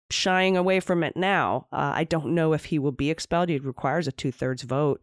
[0.09, 1.67] shying away from it now.
[1.73, 3.49] Uh, I don't know if he will be expelled.
[3.49, 5.03] He requires a two thirds vote,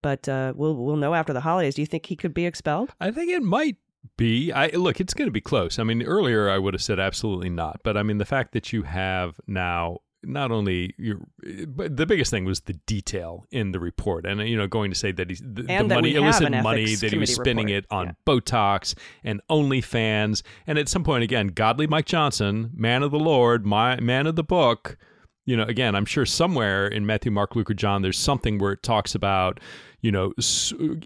[0.00, 1.74] but uh, we'll we'll know after the holidays.
[1.74, 2.94] Do you think he could be expelled?
[2.98, 3.76] I think it might
[4.16, 4.52] be.
[4.52, 5.78] I look, it's going to be close.
[5.78, 8.72] I mean, earlier I would have said absolutely not, but I mean the fact that
[8.72, 11.20] you have now not only your,
[11.68, 14.96] but the biggest thing was the detail in the report, and you know, going to
[14.96, 17.84] say that he's the, the that money, illicit money, that he was spending report.
[17.84, 23.10] it on Botox and OnlyFans, and at some point, again, godly Mike Johnson, man of
[23.10, 24.96] the Lord, my man of the book.
[25.46, 28.72] You know, again, I'm sure somewhere in Matthew, Mark, Luke, or John, there's something where
[28.72, 29.60] it talks about,
[30.02, 30.34] you know,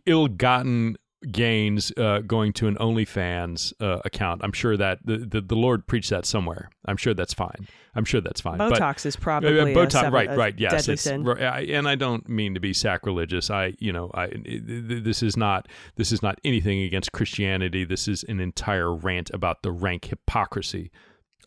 [0.04, 0.96] ill-gotten
[1.30, 4.40] gains uh, going to an OnlyFans uh, account.
[4.42, 6.70] I'm sure that the, the the Lord preached that somewhere.
[6.86, 7.68] I'm sure that's fine.
[7.94, 8.58] I'm sure that's fine.
[8.58, 11.06] But- Botox is uh, probably a Botox, seven- right, right, yes, it's,
[11.40, 13.50] I- and I don't mean to be sacrilegious.
[13.50, 14.62] I, you know, I th-
[15.04, 17.84] this is not this is not anything against Christianity.
[17.84, 20.90] This is an entire rant about the rank hypocrisy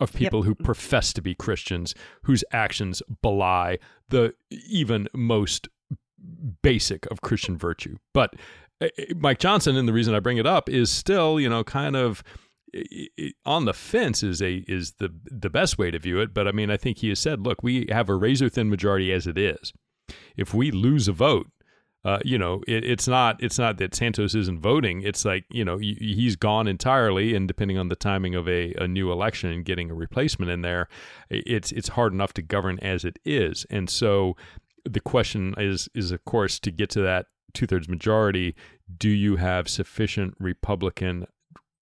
[0.01, 4.34] of people who profess to be Christians whose actions belie the
[4.69, 5.67] even most
[6.61, 7.97] basic of Christian virtue.
[8.13, 8.38] But uh,
[8.82, 11.63] Eh, eh, Mike Johnson, and the reason I bring it up is still, you know,
[11.63, 12.23] kind of
[12.76, 16.34] i- on the fence is a is the the best way to view it.
[16.34, 19.11] But I mean, I think he has said, look, we have a razor thin majority
[19.13, 19.71] as it is.
[20.36, 21.47] If we lose a vote,
[22.03, 25.01] uh, you know, it, it's not it's not that Santos isn't voting.
[25.01, 28.88] It's like you know he's gone entirely, and depending on the timing of a, a
[28.88, 30.88] new election and getting a replacement in there,
[31.30, 33.65] it's it's hard enough to govern as it is.
[33.69, 34.36] And so
[34.84, 37.26] the question is is of course to get to that
[37.56, 38.56] two thirds majority.
[38.97, 41.26] Do you have sufficient Republican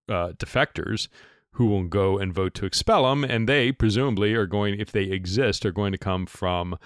[0.07, 1.07] uh, defectors
[1.53, 3.23] who will go and vote to expel them?
[3.23, 6.77] And they presumably are going, if they exist, are going to come from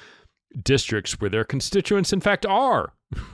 [0.63, 2.93] districts where their constituents, in fact, are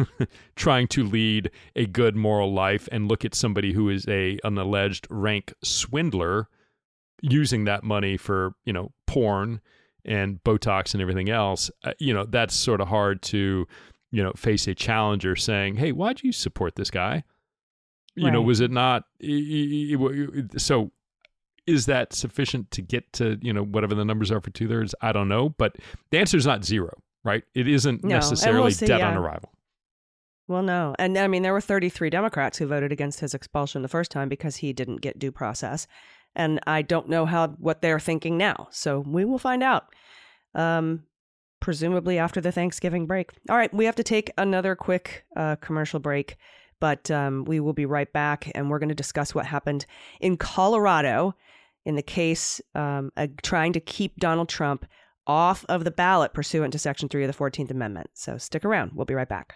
[0.55, 4.57] trying to lead a good moral life and look at somebody who is a an
[4.57, 6.47] alleged rank swindler
[7.21, 9.61] using that money for you know porn
[10.05, 13.65] and botox and everything else uh, you know that's sort of hard to
[14.13, 17.23] you know face a challenger saying hey why'd you support this guy
[18.15, 19.03] you know was it not
[20.57, 20.91] so
[21.65, 24.93] is that sufficient to get to you know whatever the numbers are for two thirds
[25.01, 25.75] i don't know but
[26.11, 26.91] the answer is not zero
[27.23, 29.49] right it isn't No, and we'll necessarily see, dead on arrival
[30.47, 30.93] Well, no.
[30.99, 34.27] And I mean, there were 33 Democrats who voted against his expulsion the first time
[34.27, 35.87] because he didn't get due process.
[36.35, 38.67] And I don't know how what they're thinking now.
[38.69, 39.85] So we will find out.
[40.53, 41.03] Um,
[41.63, 43.31] presumably after the Thanksgiving break.
[43.49, 46.35] All right, we have to take another quick uh, commercial break,
[46.81, 49.85] but um, we will be right back and we're going to discuss what happened
[50.19, 51.33] in Colorado
[51.85, 54.85] in the case um, uh, trying to keep Donald Trump
[55.25, 58.09] off of the ballot pursuant to Section 3 of the 14th Amendment.
[58.13, 58.91] So stick around.
[58.93, 59.55] We'll be right back.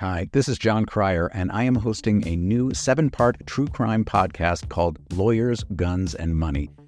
[0.00, 4.04] Hi, this is Jon Cryer, and I am hosting a new seven part true crime
[4.04, 6.68] podcast called Lawyers, Guns, and Money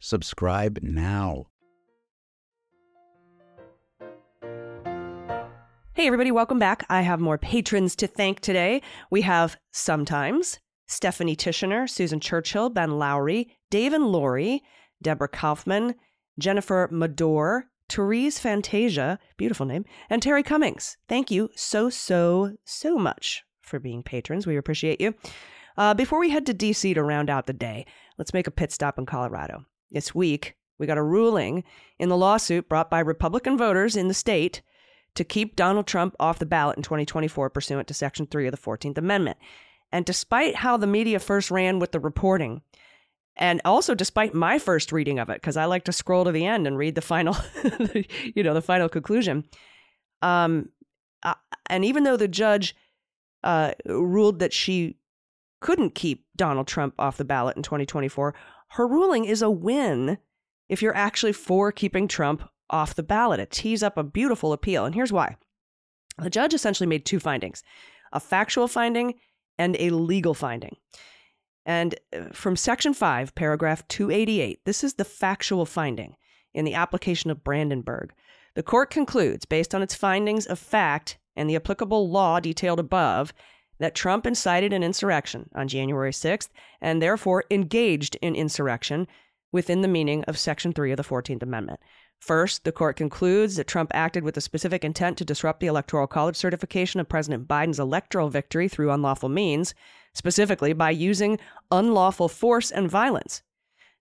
[0.00, 1.48] Subscribe now.
[5.94, 6.86] Hey, everybody, welcome back.
[6.88, 8.80] I have more patrons to thank today.
[9.10, 10.58] We have sometimes
[10.88, 14.62] Stephanie Tishner, Susan Churchill, Ben Lowry, Dave and Lori,
[15.00, 15.94] Deborah Kaufman,
[16.38, 20.98] Jennifer Madore, Therese Fantasia, beautiful name, and Terry Cummings.
[21.08, 24.46] Thank you so, so, so much for being patrons.
[24.46, 25.14] We appreciate you.
[25.78, 27.86] Uh, before we head to DC to round out the day,
[28.18, 29.64] let's make a pit stop in Colorado.
[29.90, 31.64] This week, we got a ruling
[31.98, 34.60] in the lawsuit brought by Republican voters in the state
[35.14, 38.58] to keep Donald Trump off the ballot in 2024 pursuant to Section 3 of the
[38.58, 39.38] 14th Amendment.
[39.90, 42.60] And despite how the media first ran with the reporting,
[43.36, 46.46] and also despite my first reading of it, because I like to scroll to the
[46.46, 47.36] end and read the final,
[48.34, 49.44] you know, the final conclusion.
[50.20, 50.68] Um,
[51.22, 51.34] uh,
[51.66, 52.74] and even though the judge
[53.44, 54.98] uh, ruled that she
[55.60, 58.34] couldn't keep Donald Trump off the ballot in 2024,
[58.70, 60.18] her ruling is a win
[60.68, 63.40] if you're actually for keeping Trump off the ballot.
[63.40, 64.84] It tees up a beautiful appeal.
[64.84, 65.36] And here's why
[66.18, 67.62] the judge essentially made two findings
[68.12, 69.14] a factual finding
[69.58, 70.76] and a legal finding.
[71.64, 76.16] And uh, from Section 5, paragraph 288, this is the factual finding
[76.54, 78.12] in the application of Brandenburg.
[78.54, 83.32] The court concludes, based on its findings of fact and the applicable law detailed above,
[83.78, 86.50] that Trump incited an insurrection on January 6th
[86.80, 89.08] and therefore engaged in insurrection
[89.50, 91.80] within the meaning of Section 3 of the 14th Amendment.
[92.22, 96.06] First, the court concludes that Trump acted with a specific intent to disrupt the Electoral
[96.06, 99.74] College certification of President Biden's electoral victory through unlawful means,
[100.14, 101.40] specifically by using
[101.72, 103.42] unlawful force and violence.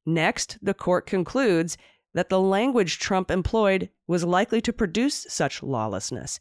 [0.05, 1.79] Next, the court concludes
[2.13, 6.39] that the language Trump employed was likely to produce such lawlessness.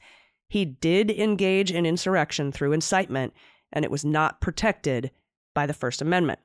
[0.51, 3.33] He did engage in insurrection through incitement,
[3.73, 5.13] and it was not protected
[5.55, 6.41] by the First Amendment.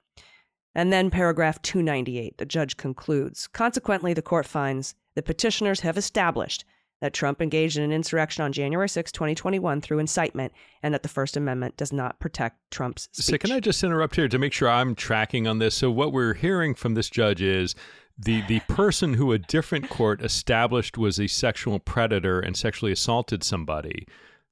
[0.73, 3.47] And then paragraph 298, the judge concludes.
[3.47, 6.65] Consequently, the court finds the petitioners have established
[7.01, 11.09] that Trump engaged in an insurrection on January 6, 2021 through incitement and that the
[11.09, 13.25] First Amendment does not protect Trump's speech.
[13.25, 15.75] So can I just interrupt here to make sure I'm tracking on this?
[15.75, 17.75] So what we're hearing from this judge is
[18.17, 23.43] the the person who a different court established was a sexual predator and sexually assaulted
[23.43, 24.07] somebody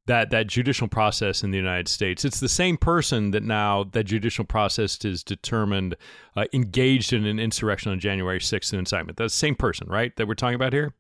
[0.06, 2.26] that that judicial process in the United States.
[2.26, 5.96] It's the same person that now that judicial process is determined
[6.36, 9.18] uh, engaged in an insurrection on January 6th and incitement.
[9.18, 10.16] That's the same person, right?
[10.18, 10.94] That we're talking about here.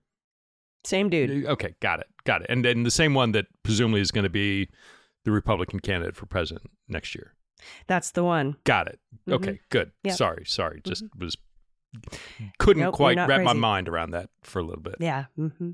[0.85, 1.45] Same dude.
[1.45, 2.47] Okay, got it, got it.
[2.49, 4.69] And and the same one that presumably is going to be
[5.25, 7.33] the Republican candidate for president next year.
[7.87, 8.57] That's the one.
[8.65, 8.99] Got it.
[9.27, 9.33] Mm-hmm.
[9.33, 9.91] Okay, good.
[10.03, 10.15] Yep.
[10.15, 10.81] Sorry, sorry.
[10.83, 11.23] Just mm-hmm.
[11.23, 11.37] was
[12.57, 13.43] couldn't nope, quite wrap crazy.
[13.43, 14.95] my mind around that for a little bit.
[14.99, 15.25] Yeah.
[15.37, 15.71] Mm-hmm.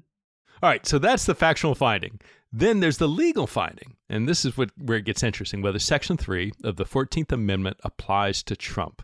[0.62, 2.20] All right, so that's the factual finding.
[2.52, 5.62] Then there's the legal finding, and this is what where it gets interesting.
[5.62, 9.04] Whether Section Three of the Fourteenth Amendment applies to Trump,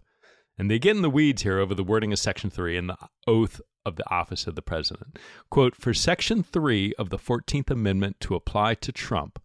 [0.57, 2.97] and they get in the weeds here over the wording of Section Three and the
[3.27, 5.19] oath of the office of the president.
[5.51, 9.39] Quote: For Section Three of the Fourteenth Amendment to apply to Trump,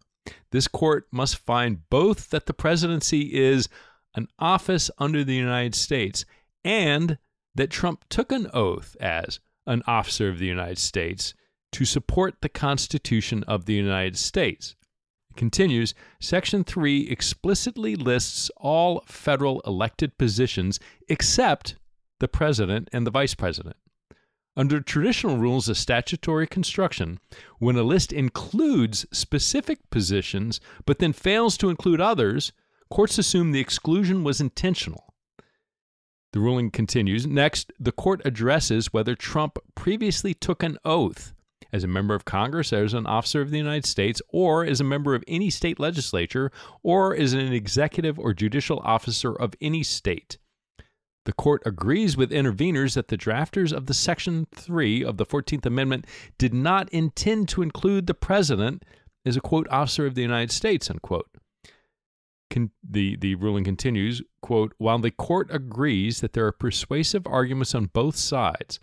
[0.51, 3.69] this court must find both that the presidency is
[4.15, 6.25] an office under the United States
[6.65, 7.19] and
[7.53, 11.33] that Trump took an oath as an officer of the United States
[11.71, 14.75] to support the Constitution of the United States.
[15.29, 21.75] It continues Section 3 explicitly lists all federal elected positions except
[22.19, 23.77] the president and the vice president.
[24.57, 27.19] Under traditional rules of statutory construction,
[27.59, 32.51] when a list includes specific positions but then fails to include others,
[32.89, 35.13] courts assume the exclusion was intentional.
[36.33, 37.25] The ruling continues.
[37.25, 41.33] Next, the court addresses whether Trump previously took an oath
[41.73, 44.85] as a member of Congress, as an officer of the United States, or as a
[44.85, 46.51] member of any state legislature,
[46.83, 50.37] or as an executive or judicial officer of any state.
[51.25, 55.65] The court agrees with interveners that the drafters of the Section 3 of the 14th
[55.65, 56.07] Amendment
[56.37, 58.83] did not intend to include the president
[59.23, 61.29] as a quote officer of the United States, unquote.
[62.49, 67.75] Con- the, the ruling continues, quote, while the court agrees that there are persuasive arguments
[67.75, 68.79] on both sides,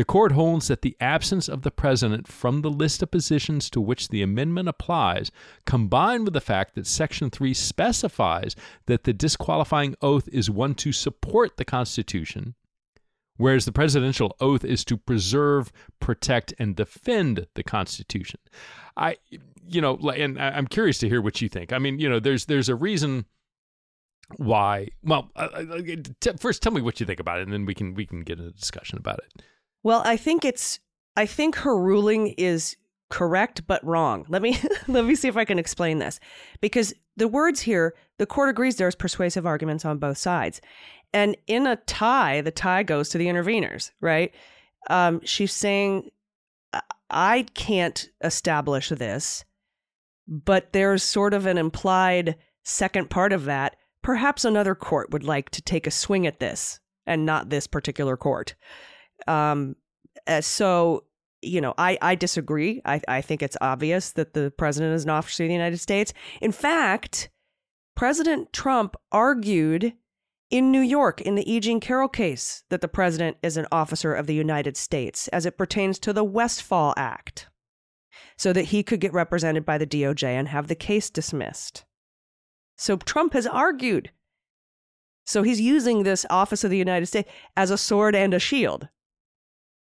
[0.00, 3.82] the court holds that the absence of the president from the list of positions to
[3.82, 5.30] which the amendment applies,
[5.66, 10.90] combined with the fact that Section 3 specifies that the disqualifying oath is one to
[10.90, 12.54] support the Constitution,
[13.36, 15.70] whereas the presidential oath is to preserve,
[16.00, 18.40] protect, and defend the Constitution.
[18.96, 19.18] I,
[19.68, 21.74] you know, and I'm curious to hear what you think.
[21.74, 23.26] I mean, you know, there's there's a reason
[24.38, 24.88] why.
[25.02, 25.82] Well, uh, uh
[26.20, 28.22] t- first, tell me what you think about it, and then we can we can
[28.22, 29.42] get a discussion about it.
[29.82, 30.80] Well, I think it's
[31.16, 32.76] I think her ruling is
[33.10, 34.24] correct but wrong.
[34.28, 34.58] Let me
[34.88, 36.20] let me see if I can explain this.
[36.60, 40.60] Because the words here, the court agrees there's persuasive arguments on both sides.
[41.12, 44.32] And in a tie, the tie goes to the interveners, right?
[44.88, 46.10] Um, she's saying
[47.10, 49.44] I can't establish this.
[50.26, 53.76] but there's sort of an implied second part of that.
[54.02, 58.16] Perhaps another court would like to take a swing at this and not this particular
[58.16, 58.54] court.
[59.28, 59.76] Um,
[60.26, 61.04] uh, so,
[61.42, 62.82] you know, I, I disagree.
[62.84, 66.12] I, I think it's obvious that the president is an officer of the United States.
[66.40, 67.30] In fact,
[67.96, 69.94] President Trump argued
[70.50, 71.60] in New York in the E.
[71.60, 75.56] Jean Carroll case that the president is an officer of the United States as it
[75.56, 77.48] pertains to the Westfall Act
[78.36, 81.84] so that he could get represented by the DOJ and have the case dismissed.
[82.76, 84.10] So Trump has argued.
[85.26, 88.88] So he's using this office of the United States as a sword and a shield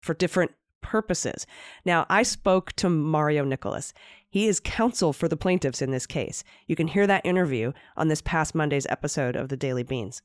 [0.03, 0.51] for different
[0.81, 1.47] purposes.
[1.85, 3.93] Now, I spoke to Mario Nicolais.
[4.29, 6.43] He is counsel for the plaintiffs in this case.
[6.67, 10.21] You can hear that interview on this past Monday's episode of the Daily Beans.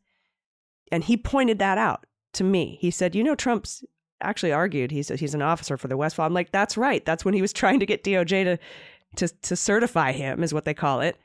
[0.90, 2.76] And he pointed that out to me.
[2.80, 3.84] He said, You know, Trump's
[4.20, 6.26] actually argued he's, he's an officer for the Westfall.
[6.26, 7.04] I'm like, That's right.
[7.04, 8.58] That's when he was trying to get DOJ to,
[9.16, 11.16] to, to certify him, is what they call it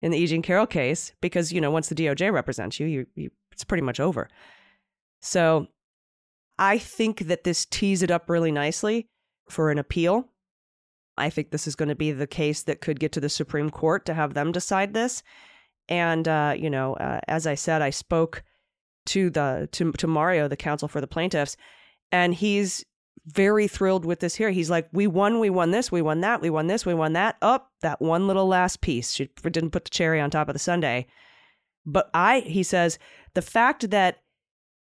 [0.00, 0.26] in the E.
[0.26, 3.82] Jean Carroll case, because, you know, once the DOJ represents you, you, you it's pretty
[3.82, 4.28] much over.
[5.20, 5.68] So
[6.58, 9.08] I think that this tees it up really nicely
[9.48, 10.28] for an appeal.
[11.16, 13.70] I think this is going to be the case that could get to the Supreme
[13.70, 15.22] Court to have them decide this.
[15.88, 18.42] And uh, you know, uh, as I said, I spoke
[19.06, 21.56] to the to, to Mario, the counsel for the plaintiffs,
[22.10, 22.84] and he's
[23.26, 24.50] very thrilled with this here.
[24.50, 27.12] He's like, "We won, we won this, we won that, we won this, we won
[27.14, 29.12] that." Up oh, that one little last piece.
[29.12, 31.06] She didn't put the cherry on top of the sundae.
[31.84, 32.98] But I, he says,
[33.34, 34.18] the fact that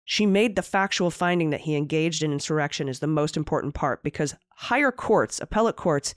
[0.09, 4.05] she made the factual finding that he engaged in insurrection is the most important part
[4.05, 6.15] because higher courts, appellate courts,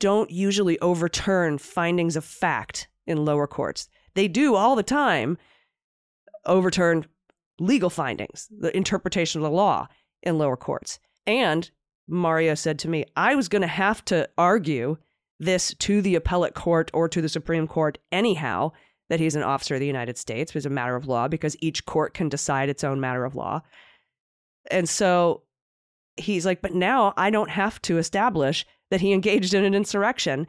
[0.00, 3.88] don't usually overturn findings of fact in lower courts.
[4.14, 5.36] They do all the time
[6.46, 7.04] overturn
[7.60, 9.86] legal findings, the interpretation of the law
[10.22, 10.98] in lower courts.
[11.26, 11.70] And
[12.08, 14.96] Mario said to me, I was going to have to argue
[15.38, 18.72] this to the appellate court or to the Supreme Court anyhow
[19.08, 21.84] that he's an officer of the United States as a matter of law because each
[21.84, 23.60] court can decide its own matter of law.
[24.70, 25.42] And so
[26.16, 30.46] he's like, but now I don't have to establish that he engaged in an insurrection.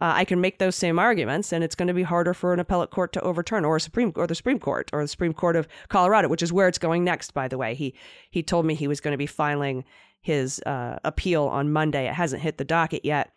[0.00, 2.60] Uh, I can make those same arguments, and it's going to be harder for an
[2.60, 5.56] appellate court to overturn, or a Supreme or the Supreme Court, or the Supreme Court
[5.56, 7.34] of Colorado, which is where it's going next.
[7.34, 7.94] By the way, he
[8.30, 9.84] he told me he was going to be filing
[10.22, 12.08] his uh, appeal on Monday.
[12.08, 13.32] It hasn't hit the docket yet,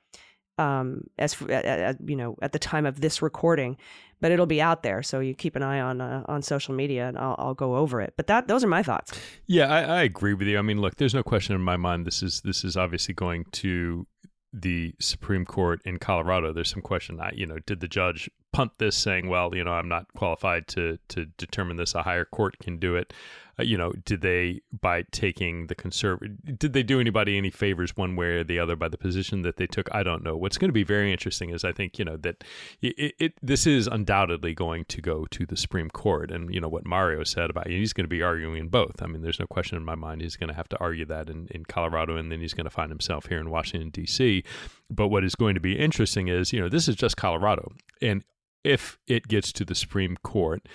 [0.57, 3.77] um, as uh, you know, at the time of this recording,
[4.21, 5.03] but it'll be out there.
[5.03, 8.01] So you keep an eye on uh, on social media, and I'll, I'll go over
[8.01, 8.13] it.
[8.15, 9.19] But that those are my thoughts.
[9.47, 10.57] Yeah, I, I agree with you.
[10.57, 12.05] I mean, look, there's no question in my mind.
[12.05, 14.07] This is this is obviously going to
[14.53, 16.53] the Supreme Court in Colorado.
[16.53, 17.19] There's some question.
[17.33, 20.99] You know, did the judge punt this, saying, "Well, you know, I'm not qualified to
[21.09, 21.95] to determine this.
[21.95, 23.13] A higher court can do it."
[23.59, 27.95] Uh, you know, did they by taking the conservative, did they do anybody any favors
[27.95, 29.87] one way or the other by the position that they took?
[29.93, 30.35] I don't know.
[30.35, 32.43] What's going to be very interesting is I think you know that
[32.81, 36.67] it, it this is undoubtedly going to go to the Supreme Court, and you know
[36.67, 39.01] what Mario said about he's going to be arguing in both.
[39.01, 41.29] I mean, there's no question in my mind he's going to have to argue that
[41.29, 44.43] in, in Colorado, and then he's going to find himself here in Washington D.C.
[44.89, 48.23] But what is going to be interesting is you know this is just Colorado, and
[48.63, 50.67] if it gets to the Supreme Court,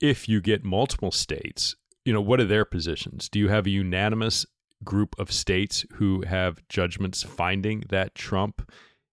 [0.00, 1.76] if you get multiple states
[2.06, 3.28] you know, what are their positions?
[3.28, 4.46] Do you have a unanimous
[4.84, 8.70] group of states who have judgments finding that Trump,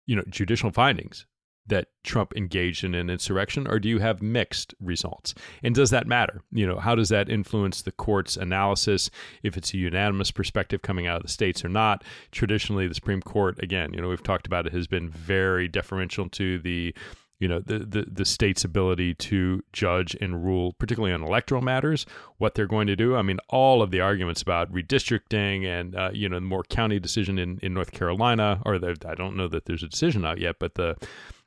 [0.07, 1.25] you know, judicial findings
[1.67, 5.35] that Trump engaged in an insurrection, or do you have mixed results?
[5.63, 6.43] And does that matter?
[6.51, 9.09] You know, how does that influence the court's analysis
[9.45, 12.03] if it's a unanimous perspective coming out of the states or not?
[12.33, 16.29] Traditionally, the Supreme Court, again, you know, we've talked about it, has been very deferential
[16.31, 16.93] to the
[17.41, 22.07] you know the, the the state's ability to judge and rule particularly on electoral matters
[22.39, 26.11] what they're going to do i mean all of the arguments about redistricting and uh,
[26.13, 29.49] you know the Moore County decision in, in north carolina or the, i don't know
[29.49, 30.95] that there's a decision out yet but the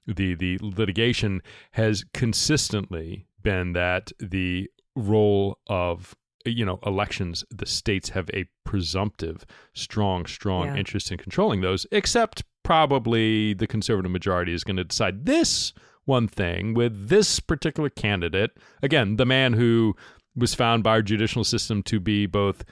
[0.05, 1.41] the the litigation
[1.71, 6.15] has consistently been that the role of
[6.45, 10.75] you know elections the states have a presumptive strong strong yeah.
[10.75, 15.73] interest in controlling those except probably the conservative majority is going to decide this
[16.05, 18.51] one thing with this particular candidate.
[18.81, 19.95] Again, the man who
[20.35, 22.63] was found by our judicial system to be both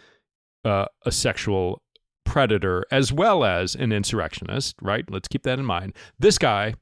[0.65, 1.81] uh, a sexual
[2.25, 5.05] predator as well as an insurrectionist, right?
[5.09, 5.93] Let's keep that in mind.
[6.19, 6.75] This guy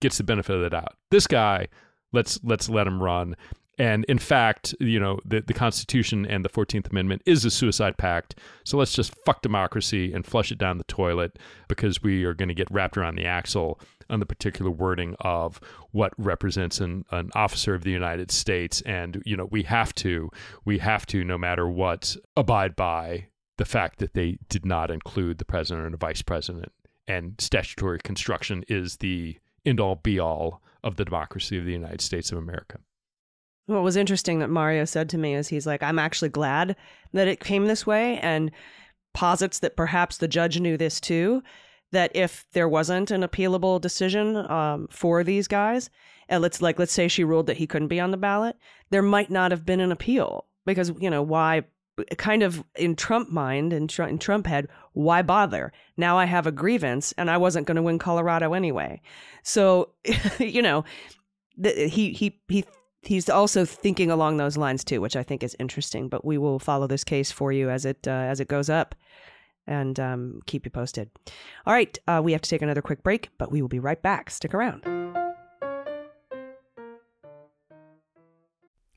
[0.00, 0.94] gets the benefit of the doubt.
[1.10, 1.68] This guy,
[2.12, 3.36] let's let's let him run.
[3.82, 7.96] And in fact, you know, the, the Constitution and the 14th Amendment is a suicide
[7.96, 8.38] pact.
[8.64, 12.48] So let's just fuck democracy and flush it down the toilet because we are going
[12.48, 15.60] to get wrapped around the axle on the particular wording of
[15.90, 18.82] what represents an, an officer of the United States.
[18.82, 20.30] And, you know, we have to,
[20.64, 23.26] we have to, no matter what, abide by
[23.58, 26.70] the fact that they did not include the president or the vice president
[27.08, 32.00] and statutory construction is the end all be all of the democracy of the United
[32.00, 32.78] States of America.
[33.66, 36.76] What was interesting that Mario said to me is he's like, I'm actually glad
[37.12, 38.50] that it came this way and
[39.14, 41.42] posits that perhaps the judge knew this too.
[41.92, 45.90] That if there wasn't an appealable decision um, for these guys,
[46.28, 48.56] and let's like let's say she ruled that he couldn't be on the ballot,
[48.90, 51.64] there might not have been an appeal because you know why
[52.16, 55.72] kind of in Trump mind and in Trump head, why bother?
[55.96, 59.00] Now I have a grievance and I wasn't going to win Colorado anyway.
[59.42, 59.90] So,
[60.38, 60.84] you know,
[61.62, 62.64] he he he
[63.02, 66.08] he's also thinking along those lines too, which I think is interesting.
[66.08, 68.94] But we will follow this case for you as it uh, as it goes up,
[69.66, 71.10] and um, keep you posted.
[71.66, 74.00] All right, uh, we have to take another quick break, but we will be right
[74.00, 74.30] back.
[74.30, 74.84] Stick around.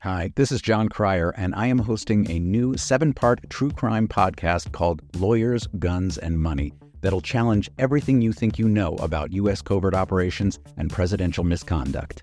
[0.00, 4.06] Hi, this is Jon Cryer, and I am hosting a new seven part true crime
[4.06, 9.62] podcast called Lawyers, Guns, and Money that'll challenge everything you think you know about U.S.
[9.62, 12.22] covert operations and presidential misconduct.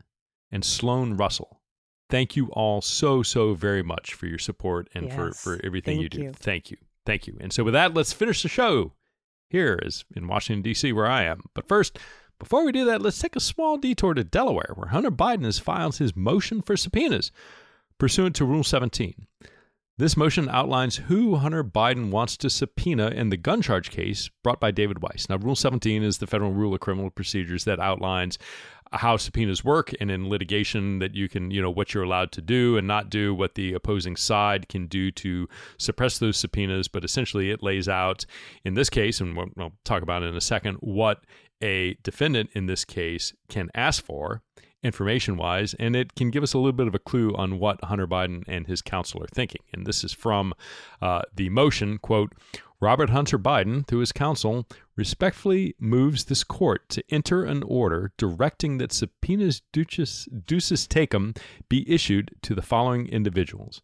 [0.51, 1.58] and Sloan Russell
[2.09, 5.15] thank you all so so very much for your support and yes.
[5.15, 6.21] for for everything thank you do.
[6.23, 6.31] You.
[6.33, 7.37] Thank you, thank you.
[7.39, 8.93] And so with that, let's finish the show.
[9.49, 10.93] Here is in Washington D.C.
[10.93, 11.41] where I am.
[11.55, 11.97] But first,
[12.39, 15.57] before we do that, let's take a small detour to Delaware, where Hunter Biden has
[15.57, 17.31] filed his motion for subpoenas
[17.97, 19.27] pursuant to Rule 17.
[19.99, 24.61] This motion outlines who Hunter Biden wants to subpoena in the gun charge case brought
[24.61, 25.27] by David Weiss.
[25.27, 28.39] Now, Rule 17 is the federal rule of criminal procedures that outlines
[28.93, 32.41] how subpoenas work and in litigation that you can, you know, what you're allowed to
[32.41, 36.87] do and not do, what the opposing side can do to suppress those subpoenas.
[36.87, 38.25] But essentially, it lays out
[38.63, 41.25] in this case, and we'll, talk about it in a second, what
[41.61, 44.43] a defendant in this case can ask for
[44.83, 47.83] information wise, and it can give us a little bit of a clue on what
[47.83, 49.61] Hunter Biden and his counsel are thinking.
[49.73, 50.53] And this is from
[51.01, 52.33] uh, the motion quote,
[52.81, 54.65] Robert Hunter Biden, through his counsel,
[54.95, 61.89] respectfully moves this court to enter an order directing that subpoenas duces, duces tecum be
[61.91, 63.81] issued to the following individuals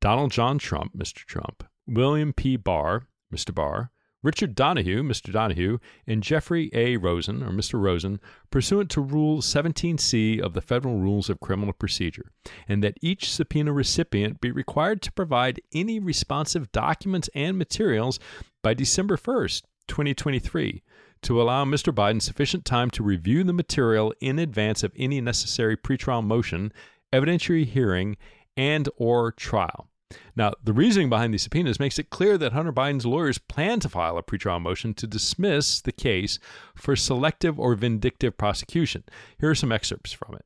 [0.00, 1.24] Donald John Trump, Mr.
[1.24, 2.56] Trump, William P.
[2.56, 3.54] Barr, Mr.
[3.54, 3.92] Barr,
[4.22, 5.32] Richard Donoghue, Mr.
[5.32, 6.96] Donahue, and Jeffrey A.
[6.96, 7.80] Rosen, or Mr.
[7.80, 8.20] Rosen,
[8.50, 12.30] pursuant to Rule 17C of the Federal Rules of Criminal Procedure,
[12.68, 18.20] and that each subpoena recipient be required to provide any responsive documents and materials
[18.62, 20.82] by December 1st, 2023,
[21.22, 21.92] to allow Mr.
[21.92, 26.72] Biden sufficient time to review the material in advance of any necessary pretrial motion,
[27.12, 28.16] evidentiary hearing,
[28.56, 29.88] and or trial.
[30.36, 33.88] Now, the reasoning behind these subpoenas makes it clear that Hunter Biden's lawyers plan to
[33.88, 36.38] file a pretrial motion to dismiss the case
[36.74, 39.04] for selective or vindictive prosecution.
[39.38, 40.44] Here are some excerpts from it.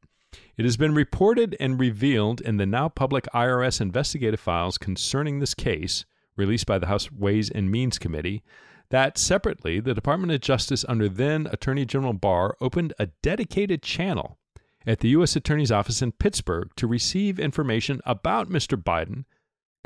[0.57, 5.55] It has been reported and revealed in the now public IRS investigative files concerning this
[5.55, 6.05] case,
[6.37, 8.43] released by the House Ways and Means Committee,
[8.91, 14.39] that separately, the Department of Justice under then Attorney General Barr opened a dedicated channel
[14.87, 15.35] at the U.S.
[15.35, 18.81] Attorney's Office in Pittsburgh to receive information about Mr.
[18.81, 19.25] Biden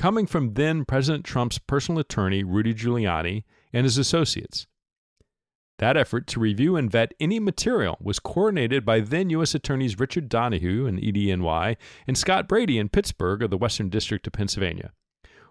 [0.00, 4.66] coming from then President Trump's personal attorney, Rudy Giuliani, and his associates.
[5.76, 9.54] That effort to review and vet any material was coordinated by then U.S.
[9.54, 11.76] Attorneys Richard Donoghue in EDNY
[12.06, 14.92] and Scott Brady in Pittsburgh of the Western District of Pennsylvania.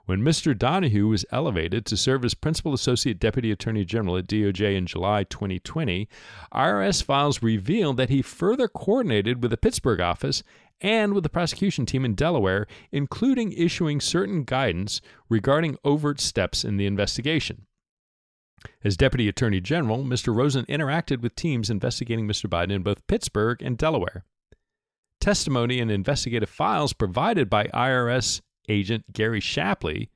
[0.08, 0.58] When Mr.
[0.58, 5.26] Donoghue was elevated to serve as Principal Associate Deputy Attorney General at DOJ in July
[5.26, 6.10] 2020,
[6.52, 10.42] IRS files revealed that he further coordinated with the Pittsburgh office
[10.82, 16.78] and with the prosecution team in Delaware, including issuing certain guidance regarding overt steps in
[16.78, 17.66] the investigation.
[18.84, 20.36] As Deputy Attorney General, Mr.
[20.36, 22.50] Rosen interacted with teams investigating Mr.
[22.50, 24.26] Biden in both Pittsburgh and Delaware.
[25.22, 30.10] Testimony and investigative files provided by IRS agent Gary Shapley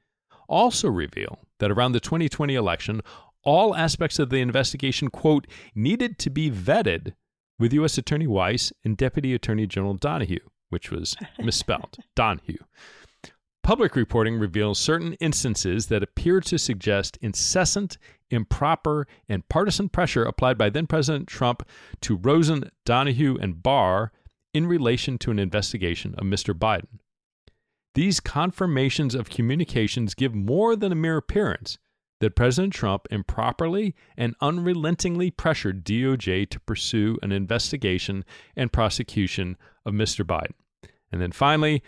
[0.47, 3.01] also reveal that around the 2020 election,
[3.43, 7.13] all aspects of the investigation, quote, needed to be vetted
[7.59, 7.97] with U.S.
[7.97, 10.39] Attorney Weiss and Deputy Attorney General Donoghue
[10.73, 12.57] which was misspelled, Donahue.
[13.63, 17.97] Public reporting reveals certain instances that appear to suggest incessant,
[18.29, 21.63] improper, and partisan pressure applied by then President Trump
[22.01, 24.11] to Rosen, Donoghue, and Barr
[24.53, 26.53] in relation to an investigation of Mr.
[26.53, 26.99] Biden.
[27.95, 31.77] These confirmations of communications give more than a mere appearance
[32.19, 39.93] that President Trump improperly and unrelentingly pressured DOJ to pursue an investigation and prosecution of
[39.93, 40.25] Mr.
[40.25, 40.53] Biden.
[41.13, 41.83] And then finally,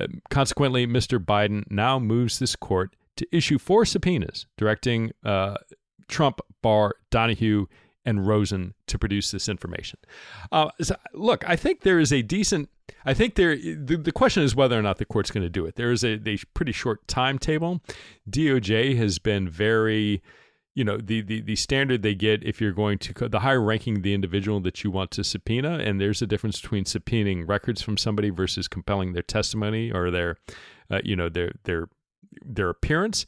[0.00, 1.22] uh, consequently, Mr.
[1.22, 5.56] Biden now moves this court to issue four subpoenas directing uh,
[6.08, 7.66] Trump, Barr, Donoghue,
[8.06, 9.98] and Rosen to produce this information.
[10.50, 12.70] Uh, so look, I think there is a decent.
[13.04, 13.54] I think there.
[13.54, 15.76] The, the question is whether or not the court's going to do it.
[15.76, 17.82] There is a, a pretty short timetable.
[18.30, 20.22] DOJ has been very
[20.80, 24.00] you know the, the the standard they get if you're going to the higher ranking
[24.00, 27.98] the individual that you want to subpoena and there's a difference between subpoenaing records from
[27.98, 30.38] somebody versus compelling their testimony or their
[30.90, 31.86] uh, you know their their
[32.42, 33.26] their appearance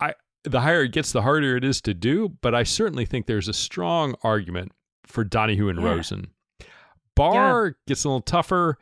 [0.00, 0.12] i
[0.44, 3.48] the higher it gets the harder it is to do but i certainly think there's
[3.48, 4.70] a strong argument
[5.06, 5.88] for Donoghue and yeah.
[5.88, 6.26] Rosen
[7.16, 7.72] Barr yeah.
[7.86, 8.76] gets a little tougher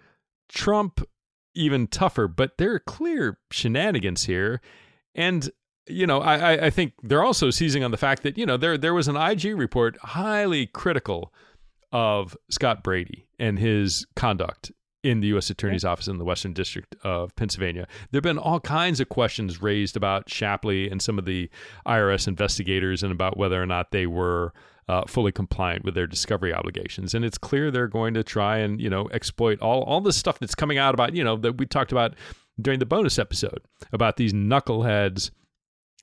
[0.48, 1.00] Trump
[1.54, 4.60] even tougher but there are clear shenanigans here
[5.14, 5.48] and
[5.90, 8.78] you know, I, I think they're also seizing on the fact that, you know, there
[8.78, 11.32] there was an IG report highly critical
[11.92, 14.72] of Scott Brady and his conduct
[15.02, 15.48] in the U.S.
[15.48, 17.86] Attorney's Office in the Western District of Pennsylvania.
[18.10, 21.48] There have been all kinds of questions raised about Shapley and some of the
[21.86, 24.52] IRS investigators and about whether or not they were
[24.88, 27.14] uh, fully compliant with their discovery obligations.
[27.14, 30.38] And it's clear they're going to try and, you know, exploit all, all the stuff
[30.38, 32.14] that's coming out about, you know, that we talked about
[32.60, 33.60] during the bonus episode
[33.92, 35.30] about these knuckleheads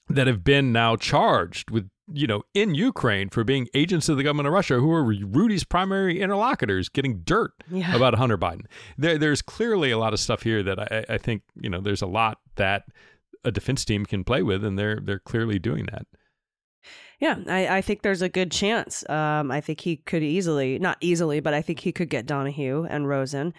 [0.09, 4.23] that have been now charged with you know, in Ukraine for being agents of the
[4.23, 7.93] government of Russia who are Rudy's primary interlocutors getting dirt yeah.
[7.95, 8.65] about Hunter Biden.
[8.97, 12.01] There, there's clearly a lot of stuff here that I, I, think, you know, there's
[12.01, 12.85] a lot that
[13.43, 16.05] a defense team can play with, and they're they're clearly doing that.
[17.19, 19.07] Yeah, I, I think there's a good chance.
[19.09, 22.85] Um, I think he could easily, not easily, but I think he could get Donoghue
[22.89, 23.53] and Rosen.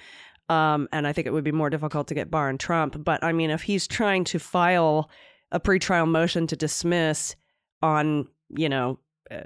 [0.49, 3.03] Um, and I think it would be more difficult to get Barr and Trump.
[3.05, 5.11] But I mean, if he's trying to file
[5.53, 7.37] a pretrial motion to dismiss
[7.83, 8.99] on, you know,
[9.31, 9.43] uh,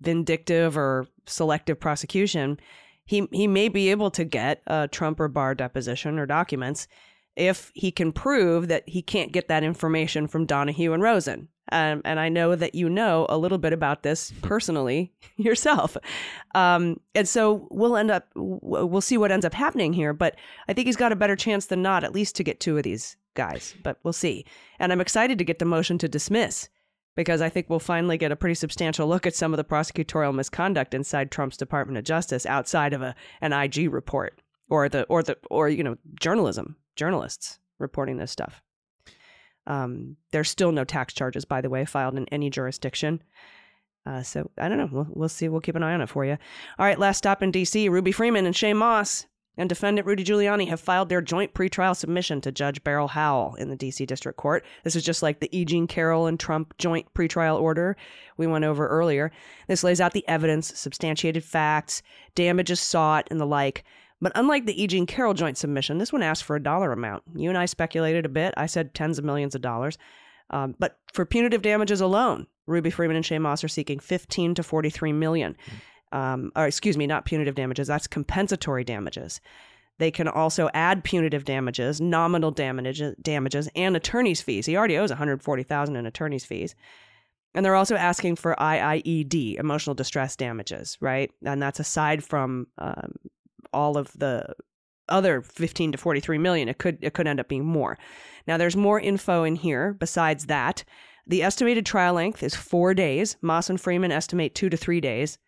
[0.00, 2.58] vindictive or selective prosecution,
[3.04, 6.88] he he may be able to get a Trump or Barr deposition or documents
[7.36, 11.48] if he can prove that he can't get that information from Donoghue and Rosen.
[11.70, 15.96] Um, and I know that you know a little bit about this personally yourself.
[16.54, 20.12] Um, and so we'll end up, we'll see what ends up happening here.
[20.12, 20.36] But
[20.68, 22.82] I think he's got a better chance than not, at least to get two of
[22.82, 24.44] these guys, but we'll see.
[24.78, 26.68] And I'm excited to get the motion to dismiss
[27.16, 30.34] because I think we'll finally get a pretty substantial look at some of the prosecutorial
[30.34, 35.22] misconduct inside Trump's Department of Justice outside of a an IG report or the or
[35.22, 38.62] the or you know journalism journalists reporting this stuff.
[39.66, 43.22] Um, there's still no tax charges, by the way, filed in any jurisdiction.
[44.04, 44.88] Uh, so I don't know.
[44.90, 45.48] We'll, we'll see.
[45.48, 46.36] We'll keep an eye on it for you.
[46.78, 47.88] All right, last stop in D.C.
[47.88, 49.26] Ruby Freeman and Shaye Moss
[49.56, 53.68] and defendant Rudy Giuliani have filed their joint pretrial submission to Judge Beryl Howell in
[53.68, 54.06] the D.C.
[54.06, 54.64] District Court.
[54.82, 55.64] This is just like the E.
[55.64, 57.96] Jean Carroll and Trump joint pretrial order
[58.36, 59.30] we went over earlier.
[59.68, 62.02] This lays out the evidence, substantiated facts,
[62.34, 63.84] damages sought, and the like.
[64.22, 64.86] But unlike the E.
[64.86, 67.24] Jean Carroll joint submission, this one asked for a dollar amount.
[67.34, 68.54] You and I speculated a bit.
[68.56, 69.98] I said tens of millions of dollars.
[70.50, 74.62] Um, but for punitive damages alone, Ruby Freeman and Shaye Moss are seeking 15 to
[74.62, 75.56] 43 million.
[76.12, 77.88] Um, or excuse me, not punitive damages.
[77.88, 79.40] That's compensatory damages.
[79.98, 84.66] They can also add punitive damages, nominal damages, damages, and attorney's fees.
[84.66, 86.74] He already owes 140,000 in attorney's fees.
[87.54, 91.30] And they're also asking for IIED, emotional distress damages, right?
[91.44, 93.12] And that's aside from um,
[93.72, 94.54] all of the
[95.08, 96.68] other 15 to 43 million.
[96.68, 97.98] It could it could end up being more.
[98.46, 100.84] Now there's more info in here besides that.
[101.26, 103.36] The estimated trial length is four days.
[103.42, 105.38] Moss and Freeman estimate two to three days.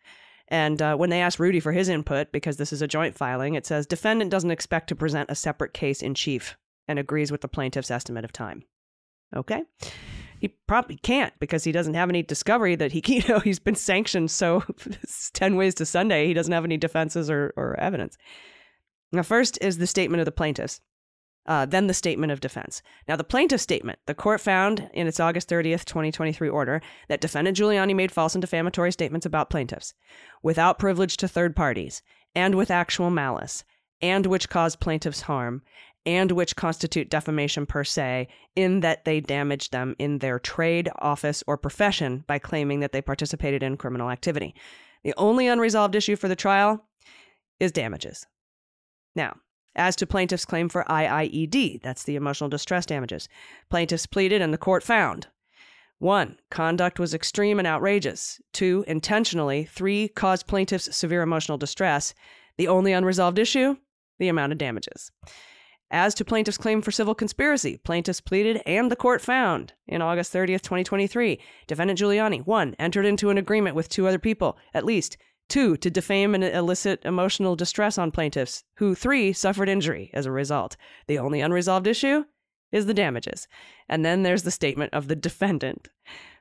[0.48, 3.54] And uh, when they asked Rudy for his input, because this is a joint filing,
[3.54, 7.40] it says defendant doesn't expect to present a separate case in chief and agrees with
[7.40, 8.64] the plaintiff's estimate of time.
[9.34, 9.62] Okay.
[10.40, 13.74] He probably can't because he doesn't have any discovery that he, you know, he's been
[13.74, 14.30] sanctioned.
[14.30, 14.62] So
[15.32, 18.18] 10 ways to Sunday, he doesn't have any defenses or, or evidence.
[19.12, 20.80] Now, first is the statement of the plaintiffs
[21.46, 22.82] uh, then the statement of defense.
[23.06, 27.56] Now, the plaintiff's statement, the court found in its August 30th, 2023 order that defendant
[27.56, 29.94] Giuliani made false and defamatory statements about plaintiffs
[30.42, 32.02] without privilege to third parties
[32.34, 33.64] and with actual malice
[34.00, 35.62] and which caused plaintiffs harm
[36.06, 41.42] and which constitute defamation per se in that they damaged them in their trade, office,
[41.46, 44.54] or profession by claiming that they participated in criminal activity.
[45.02, 46.84] The only unresolved issue for the trial
[47.58, 48.26] is damages.
[49.14, 49.36] Now,
[49.76, 53.28] as to plaintiff's claim for IIED, that's the emotional distress damages,
[53.70, 55.28] plaintiffs pleaded and the court found
[55.98, 56.36] 1.
[56.50, 58.40] Conduct was extreme and outrageous.
[58.52, 58.84] 2.
[58.86, 59.64] Intentionally.
[59.64, 60.08] 3.
[60.08, 62.14] Caused plaintiffs severe emotional distress.
[62.58, 63.76] The only unresolved issue?
[64.18, 65.10] The amount of damages.
[65.90, 70.32] As to plaintiff's claim for civil conspiracy, plaintiffs pleaded and the court found in August
[70.32, 72.74] 30th, 2023, defendant Giuliani, 1.
[72.78, 75.16] entered into an agreement with two other people, at least,
[75.48, 80.32] Two, to defame and elicit emotional distress on plaintiffs, who, three, suffered injury as a
[80.32, 80.76] result.
[81.06, 82.24] The only unresolved issue
[82.72, 83.46] is the damages.
[83.88, 85.88] And then there's the statement of the defendant.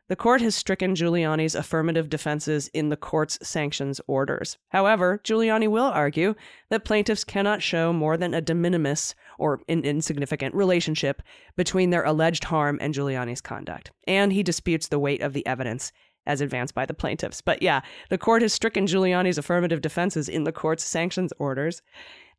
[0.09, 4.57] The court has stricken Giuliani's affirmative defenses in the court's sanctions orders.
[4.69, 6.35] However, Giuliani will argue
[6.69, 11.21] that plaintiffs cannot show more than a de minimis or an insignificant relationship
[11.55, 13.91] between their alleged harm and Giuliani's conduct.
[14.05, 15.93] And he disputes the weight of the evidence
[16.25, 17.41] as advanced by the plaintiffs.
[17.41, 21.81] But yeah, the court has stricken Giuliani's affirmative defenses in the court's sanctions orders.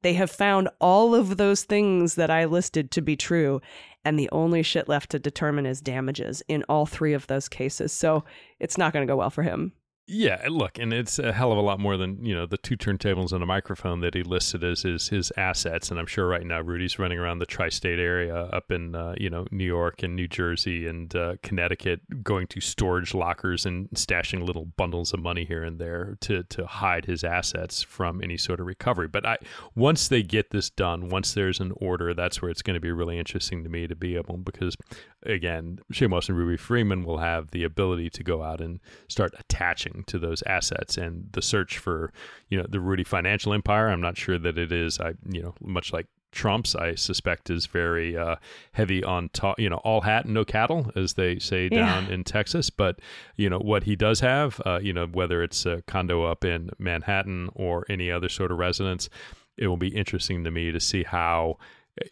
[0.03, 3.63] They have found all of those things that I listed to be true,
[4.05, 7.93] and the only shit left to determine is damages in all three of those cases.
[7.93, 8.25] So
[8.61, 9.73] it's not going to go well for him.
[10.07, 12.77] Yeah, look, and it's a hell of a lot more than you know the two
[12.77, 15.91] turntables and a microphone that he listed as his his assets.
[15.91, 19.31] And I'm sure right now Rudy's running around the tri-state area, up in uh, you
[19.31, 24.45] know New York and New Jersey and uh, Connecticut, going to storage lockers and stashing
[24.47, 28.61] little bundles of money here and there to to hide his assets from any sort
[28.61, 29.09] of recovery.
[29.09, 29.39] But I
[29.75, 32.93] once they get this done, once there's an order, that's where it's going to be
[32.93, 34.77] really interesting to me to be able because
[35.25, 39.35] again, Shaye Moss and Ruby Freeman will have the ability to go out and start
[39.39, 40.97] attaching to those assets.
[40.97, 42.13] And the search for,
[42.49, 45.55] you know, the Rudy financial empire, I'm not sure that it is, I, you know,
[45.61, 48.37] much like Trump's, I suspect, is very uh,
[48.73, 52.15] heavy on top, you know, all hat and no cattle, as they say down yeah.
[52.15, 52.71] in Texas.
[52.71, 52.99] But,
[53.37, 56.71] you know, what he does have, uh, you know, whether it's a condo up in
[56.79, 59.09] Manhattan or any other sort of residence,
[59.57, 61.59] it will be interesting to me to see how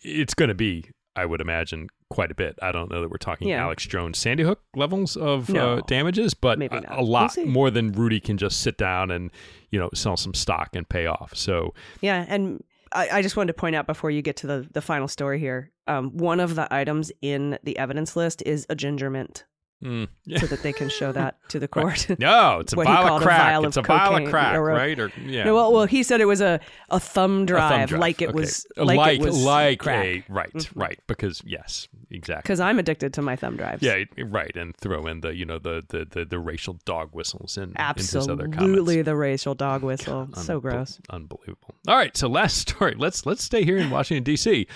[0.02, 2.58] it's going to be I would imagine quite a bit.
[2.62, 3.62] I don't know that we're talking yeah.
[3.62, 7.70] Alex Jones Sandy Hook levels of no, uh, damages, but a, a, lot we'll more
[7.70, 9.30] than Rudy can just sit down and
[9.70, 11.32] you know sell some stock and pay off.
[11.34, 12.62] So yeah, and
[12.92, 15.38] I, I just wanted to point out before you get to the the final story
[15.38, 19.44] here, um, one of the items in the evidence list is a ginger mint.
[19.82, 20.38] Mm, yeah.
[20.38, 22.08] so that they can show that to the court.
[22.08, 22.18] Right.
[22.18, 23.40] No, it's a vial of crack.
[23.40, 24.98] A vial it's of a vial of crack, or, right?
[24.98, 25.44] Or yeah.
[25.44, 26.60] No, well, well, he said it was a,
[26.90, 28.00] a thumb drive, a thumb drive.
[28.00, 28.38] like it okay.
[28.38, 30.04] was like, like, it was like crack.
[30.04, 30.78] a right, mm-hmm.
[30.78, 31.00] right.
[31.08, 32.42] Because yes, exactly.
[32.42, 33.82] Because I'm addicted to my thumb drives.
[33.82, 34.54] Yeah, right.
[34.56, 39.02] And throw in the you know the the the, the racial dog whistles in absolutely
[39.02, 40.26] the racial dog whistle.
[40.26, 41.74] God, so gross, unbelievable.
[41.88, 42.94] All right, so last story.
[42.96, 44.68] Let's let's stay here in Washington D.C.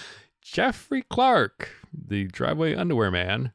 [0.42, 3.52] Jeffrey Clark, the driveway underwear man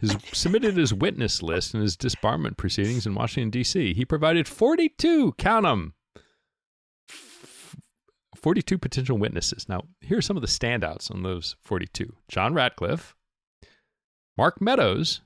[0.00, 3.94] has submitted his witness list in his disbarment proceedings in Washington, D.C.
[3.94, 5.94] He provided 42, count them,
[8.36, 9.68] 42 potential witnesses.
[9.68, 13.14] Now, here are some of the standouts on those 42 John Ratcliffe,
[14.36, 15.22] Mark Meadows,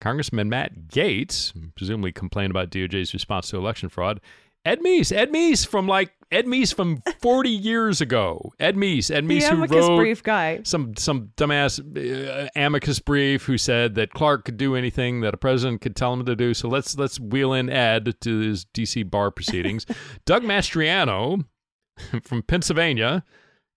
[0.00, 4.20] Congressman Matt Gaetz, presumably complained about DOJ's response to election fraud,
[4.64, 8.52] Ed Meese, Ed Meese from like Ed Meese from 40 years ago.
[8.58, 10.60] Ed Meese, Ed Meese who wrote brief guy.
[10.64, 15.36] some some dumbass uh, amicus brief who said that Clark could do anything that a
[15.36, 16.52] president could tell him to do.
[16.54, 19.86] So let's let's wheel in Ed to his DC bar proceedings.
[20.26, 21.44] Doug Mastriano
[22.22, 23.24] from Pennsylvania,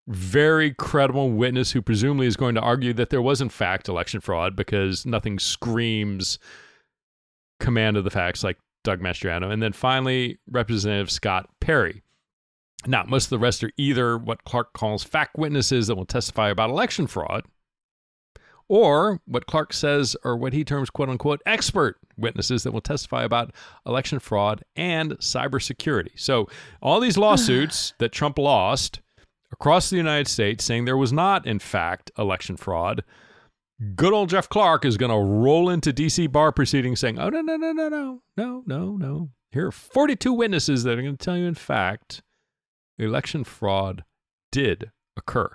[0.07, 4.19] very credible witness who presumably is going to argue that there was in fact election
[4.19, 6.39] fraud because nothing screams
[7.59, 9.51] command of the facts like Doug Mastriano.
[9.51, 12.03] And then finally, Representative Scott Perry.
[12.85, 16.49] Now, most of the rest are either what Clark calls fact witnesses that will testify
[16.49, 17.45] about election fraud,
[18.69, 23.23] or what Clark says are what he terms quote unquote expert witnesses that will testify
[23.23, 23.51] about
[23.85, 26.11] election fraud and cybersecurity.
[26.15, 26.47] So,
[26.81, 29.01] all these lawsuits that Trump lost
[29.51, 33.03] across the United States saying there was not, in fact, election fraud.
[33.95, 37.41] Good old Jeff Clark is going to roll into DC bar proceedings saying, oh, no,
[37.41, 39.29] no, no, no, no, no, no, no.
[39.51, 42.23] Here are 42 witnesses that are going to tell you, in fact,
[42.97, 44.03] election fraud
[44.51, 45.49] did occur.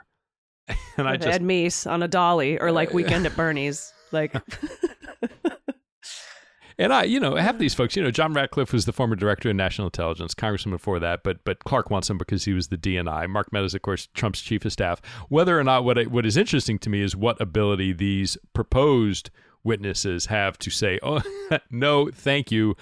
[0.97, 3.93] And I just Ed Meese on a dolly or like uh, Weekend at Bernie's.
[4.13, 4.35] Like,
[6.79, 7.97] And I, you know, have these folks.
[7.97, 11.45] You know, John Ratcliffe was the former director of national intelligence, congressman before that, but
[11.45, 13.29] but Clark wants him because he was the DNI.
[13.29, 15.01] Mark Meadows, of course, Trump's chief of staff.
[15.29, 19.31] Whether or not what I, what is interesting to me is what ability these proposed
[19.65, 21.23] witnesses have to say, "Oh,
[21.71, 22.75] no, thank you."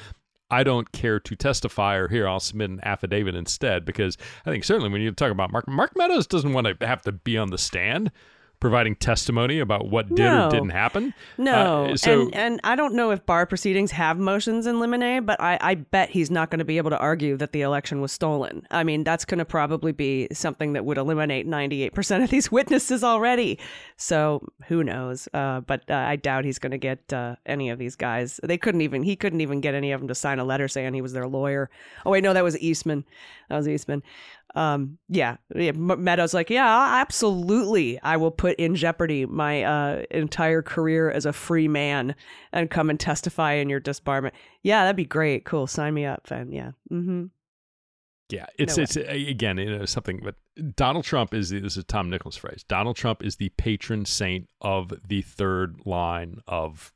[0.50, 3.84] I don't care to testify, or here I'll submit an affidavit instead.
[3.84, 7.02] Because I think certainly when you talk about Mark, Mark Meadows doesn't want to have
[7.02, 8.10] to be on the stand
[8.60, 10.46] providing testimony about what did No.
[10.46, 11.14] or didn't happen.
[11.38, 11.86] no.
[11.86, 15.40] Uh, so and, and I don't know if bar proceedings have motions in limine, but
[15.40, 18.12] I, I bet he's not going to be able to argue that the election was
[18.12, 18.66] stolen.
[18.70, 23.02] I mean, that's going to probably be something that would eliminate 98% of these witnesses
[23.02, 23.58] already.
[23.96, 25.26] So who knows?
[25.32, 28.38] Uh, but uh, I doubt he's going to get uh, any of these guys.
[28.42, 30.92] They couldn't even, he couldn't even get any of them to sign a letter saying
[30.94, 31.70] he was their lawyer.
[32.04, 33.04] Oh, wait, no, that was Eastman.
[33.48, 34.02] That was Eastman.
[34.54, 38.00] Um, yeah, yeah, Meadows like, yeah, absolutely.
[38.02, 42.14] I will put in jeopardy my uh, entire career as a free man
[42.52, 44.32] and come and testify in your disbarment.
[44.62, 45.44] Yeah, that'd be great.
[45.44, 45.66] Cool.
[45.66, 46.52] Sign me up, then.
[46.52, 46.72] Yeah.
[46.90, 47.26] Mm-hmm.
[48.32, 50.20] Yeah, it's No it's again you know, something.
[50.22, 50.36] But
[50.76, 52.64] Donald Trump is the, this is Tom Nichols' phrase.
[52.68, 56.92] Donald Trump is the patron saint of the third line of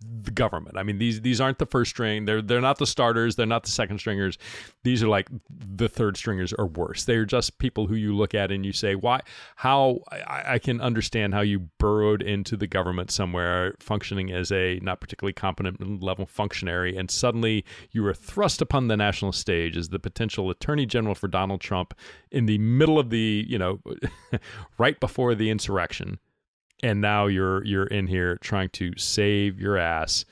[0.00, 0.76] the government.
[0.76, 2.24] I mean these these aren't the first string.
[2.24, 3.36] They're they're not the starters.
[3.36, 4.38] They're not the second stringers.
[4.84, 7.04] These are like the third stringers or worse.
[7.04, 9.20] They're just people who you look at and you say, why?
[9.56, 14.78] How I, I can understand how you burrowed into the government somewhere, functioning as a
[14.82, 19.88] not particularly competent level functionary, and suddenly you were thrust upon the national stage as
[19.88, 21.94] the potential attorney general for Donald Trump
[22.30, 23.80] in the middle of the you know
[24.78, 26.18] right before the insurrection
[26.82, 30.24] and now you're you're in here trying to save your ass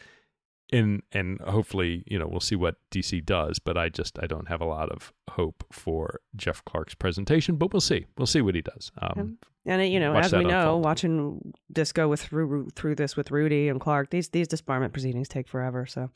[0.73, 4.49] in and hopefully you know we'll see what DC does but I just I don't
[4.49, 8.55] have a lot of hope for Jeff Clark's presentation but we'll see we'll see what
[8.55, 10.85] he does um, And uh, you know, as we know, unfold.
[10.85, 15.29] watching this go with through through this with Rudy and Clark, these these disbarment proceedings
[15.29, 15.87] take forever.
[15.87, 16.11] So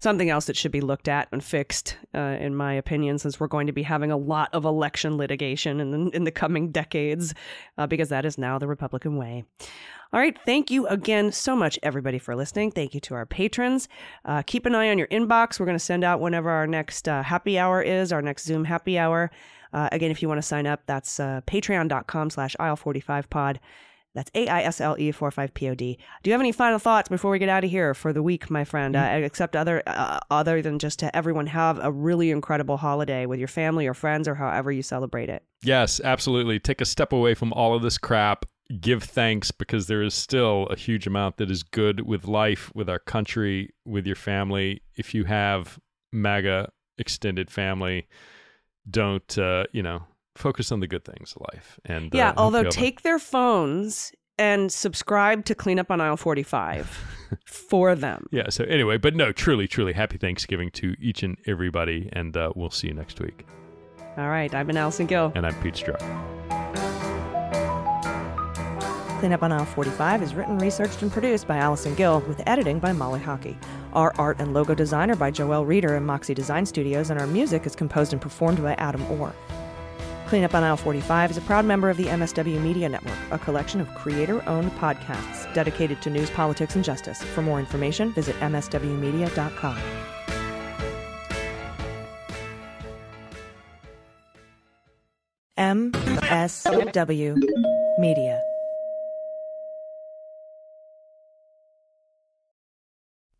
[0.00, 3.46] something else that should be looked at and fixed, uh, in my opinion, since we're
[3.46, 7.34] going to be having a lot of election litigation in the, in the coming decades,
[7.78, 9.44] uh, because that is now the Republican way.
[10.12, 10.36] All right.
[10.44, 12.72] Thank you again so much, everybody, for listening.
[12.72, 13.88] Thank you to our patrons.
[14.24, 15.60] Uh, keep an eye on your inbox.
[15.60, 18.64] We're going to send out whenever our next uh, happy hour is, our next Zoom
[18.64, 19.30] happy hour.
[19.72, 23.58] Uh, again, if you want to sign up, that's uh, patreon.com slash aisle45pod.
[24.14, 25.98] That's A-I-S-L-E 45-P-O-D.
[26.22, 28.50] Do you have any final thoughts before we get out of here for the week,
[28.50, 28.96] my friend?
[28.96, 33.38] Uh, except other uh, other than just to everyone have a really incredible holiday with
[33.38, 35.44] your family or friends or however you celebrate it.
[35.62, 38.46] yes absolutely take a step away from all of this crap
[38.80, 42.88] give thanks because there is still a huge amount that is good with life with
[42.88, 45.78] our country with your family if you have
[46.12, 48.08] MAGA extended family
[48.88, 50.02] don't uh, you know
[50.40, 53.02] focus on the good things of life and uh, Yeah, hope although you a- take
[53.02, 56.88] their phones and subscribe to Clean Up on Aisle 45
[57.46, 58.26] for them.
[58.32, 58.48] Yeah.
[58.48, 62.70] So anyway, but no, truly, truly happy Thanksgiving to each and everybody, and uh, we'll
[62.70, 63.46] see you next week.
[64.16, 65.30] All right, I've been Allison Gill.
[65.34, 66.00] And I'm Pete Strzok.
[69.20, 72.78] Clean Up on Aisle 45 is written, researched, and produced by Allison Gill, with editing
[72.78, 73.58] by Molly Hockey.
[73.92, 77.66] Our art and logo designer by Joelle Reeder and Moxie Design Studios, and our music
[77.66, 79.34] is composed and performed by Adam Orr.
[80.30, 83.38] Clean Up on Aisle 45 is a proud member of the MSW Media Network, a
[83.38, 87.20] collection of creator owned podcasts dedicated to news, politics, and justice.
[87.20, 89.76] For more information, visit MSWmedia.com.
[95.58, 97.36] MSW
[97.98, 98.40] Media.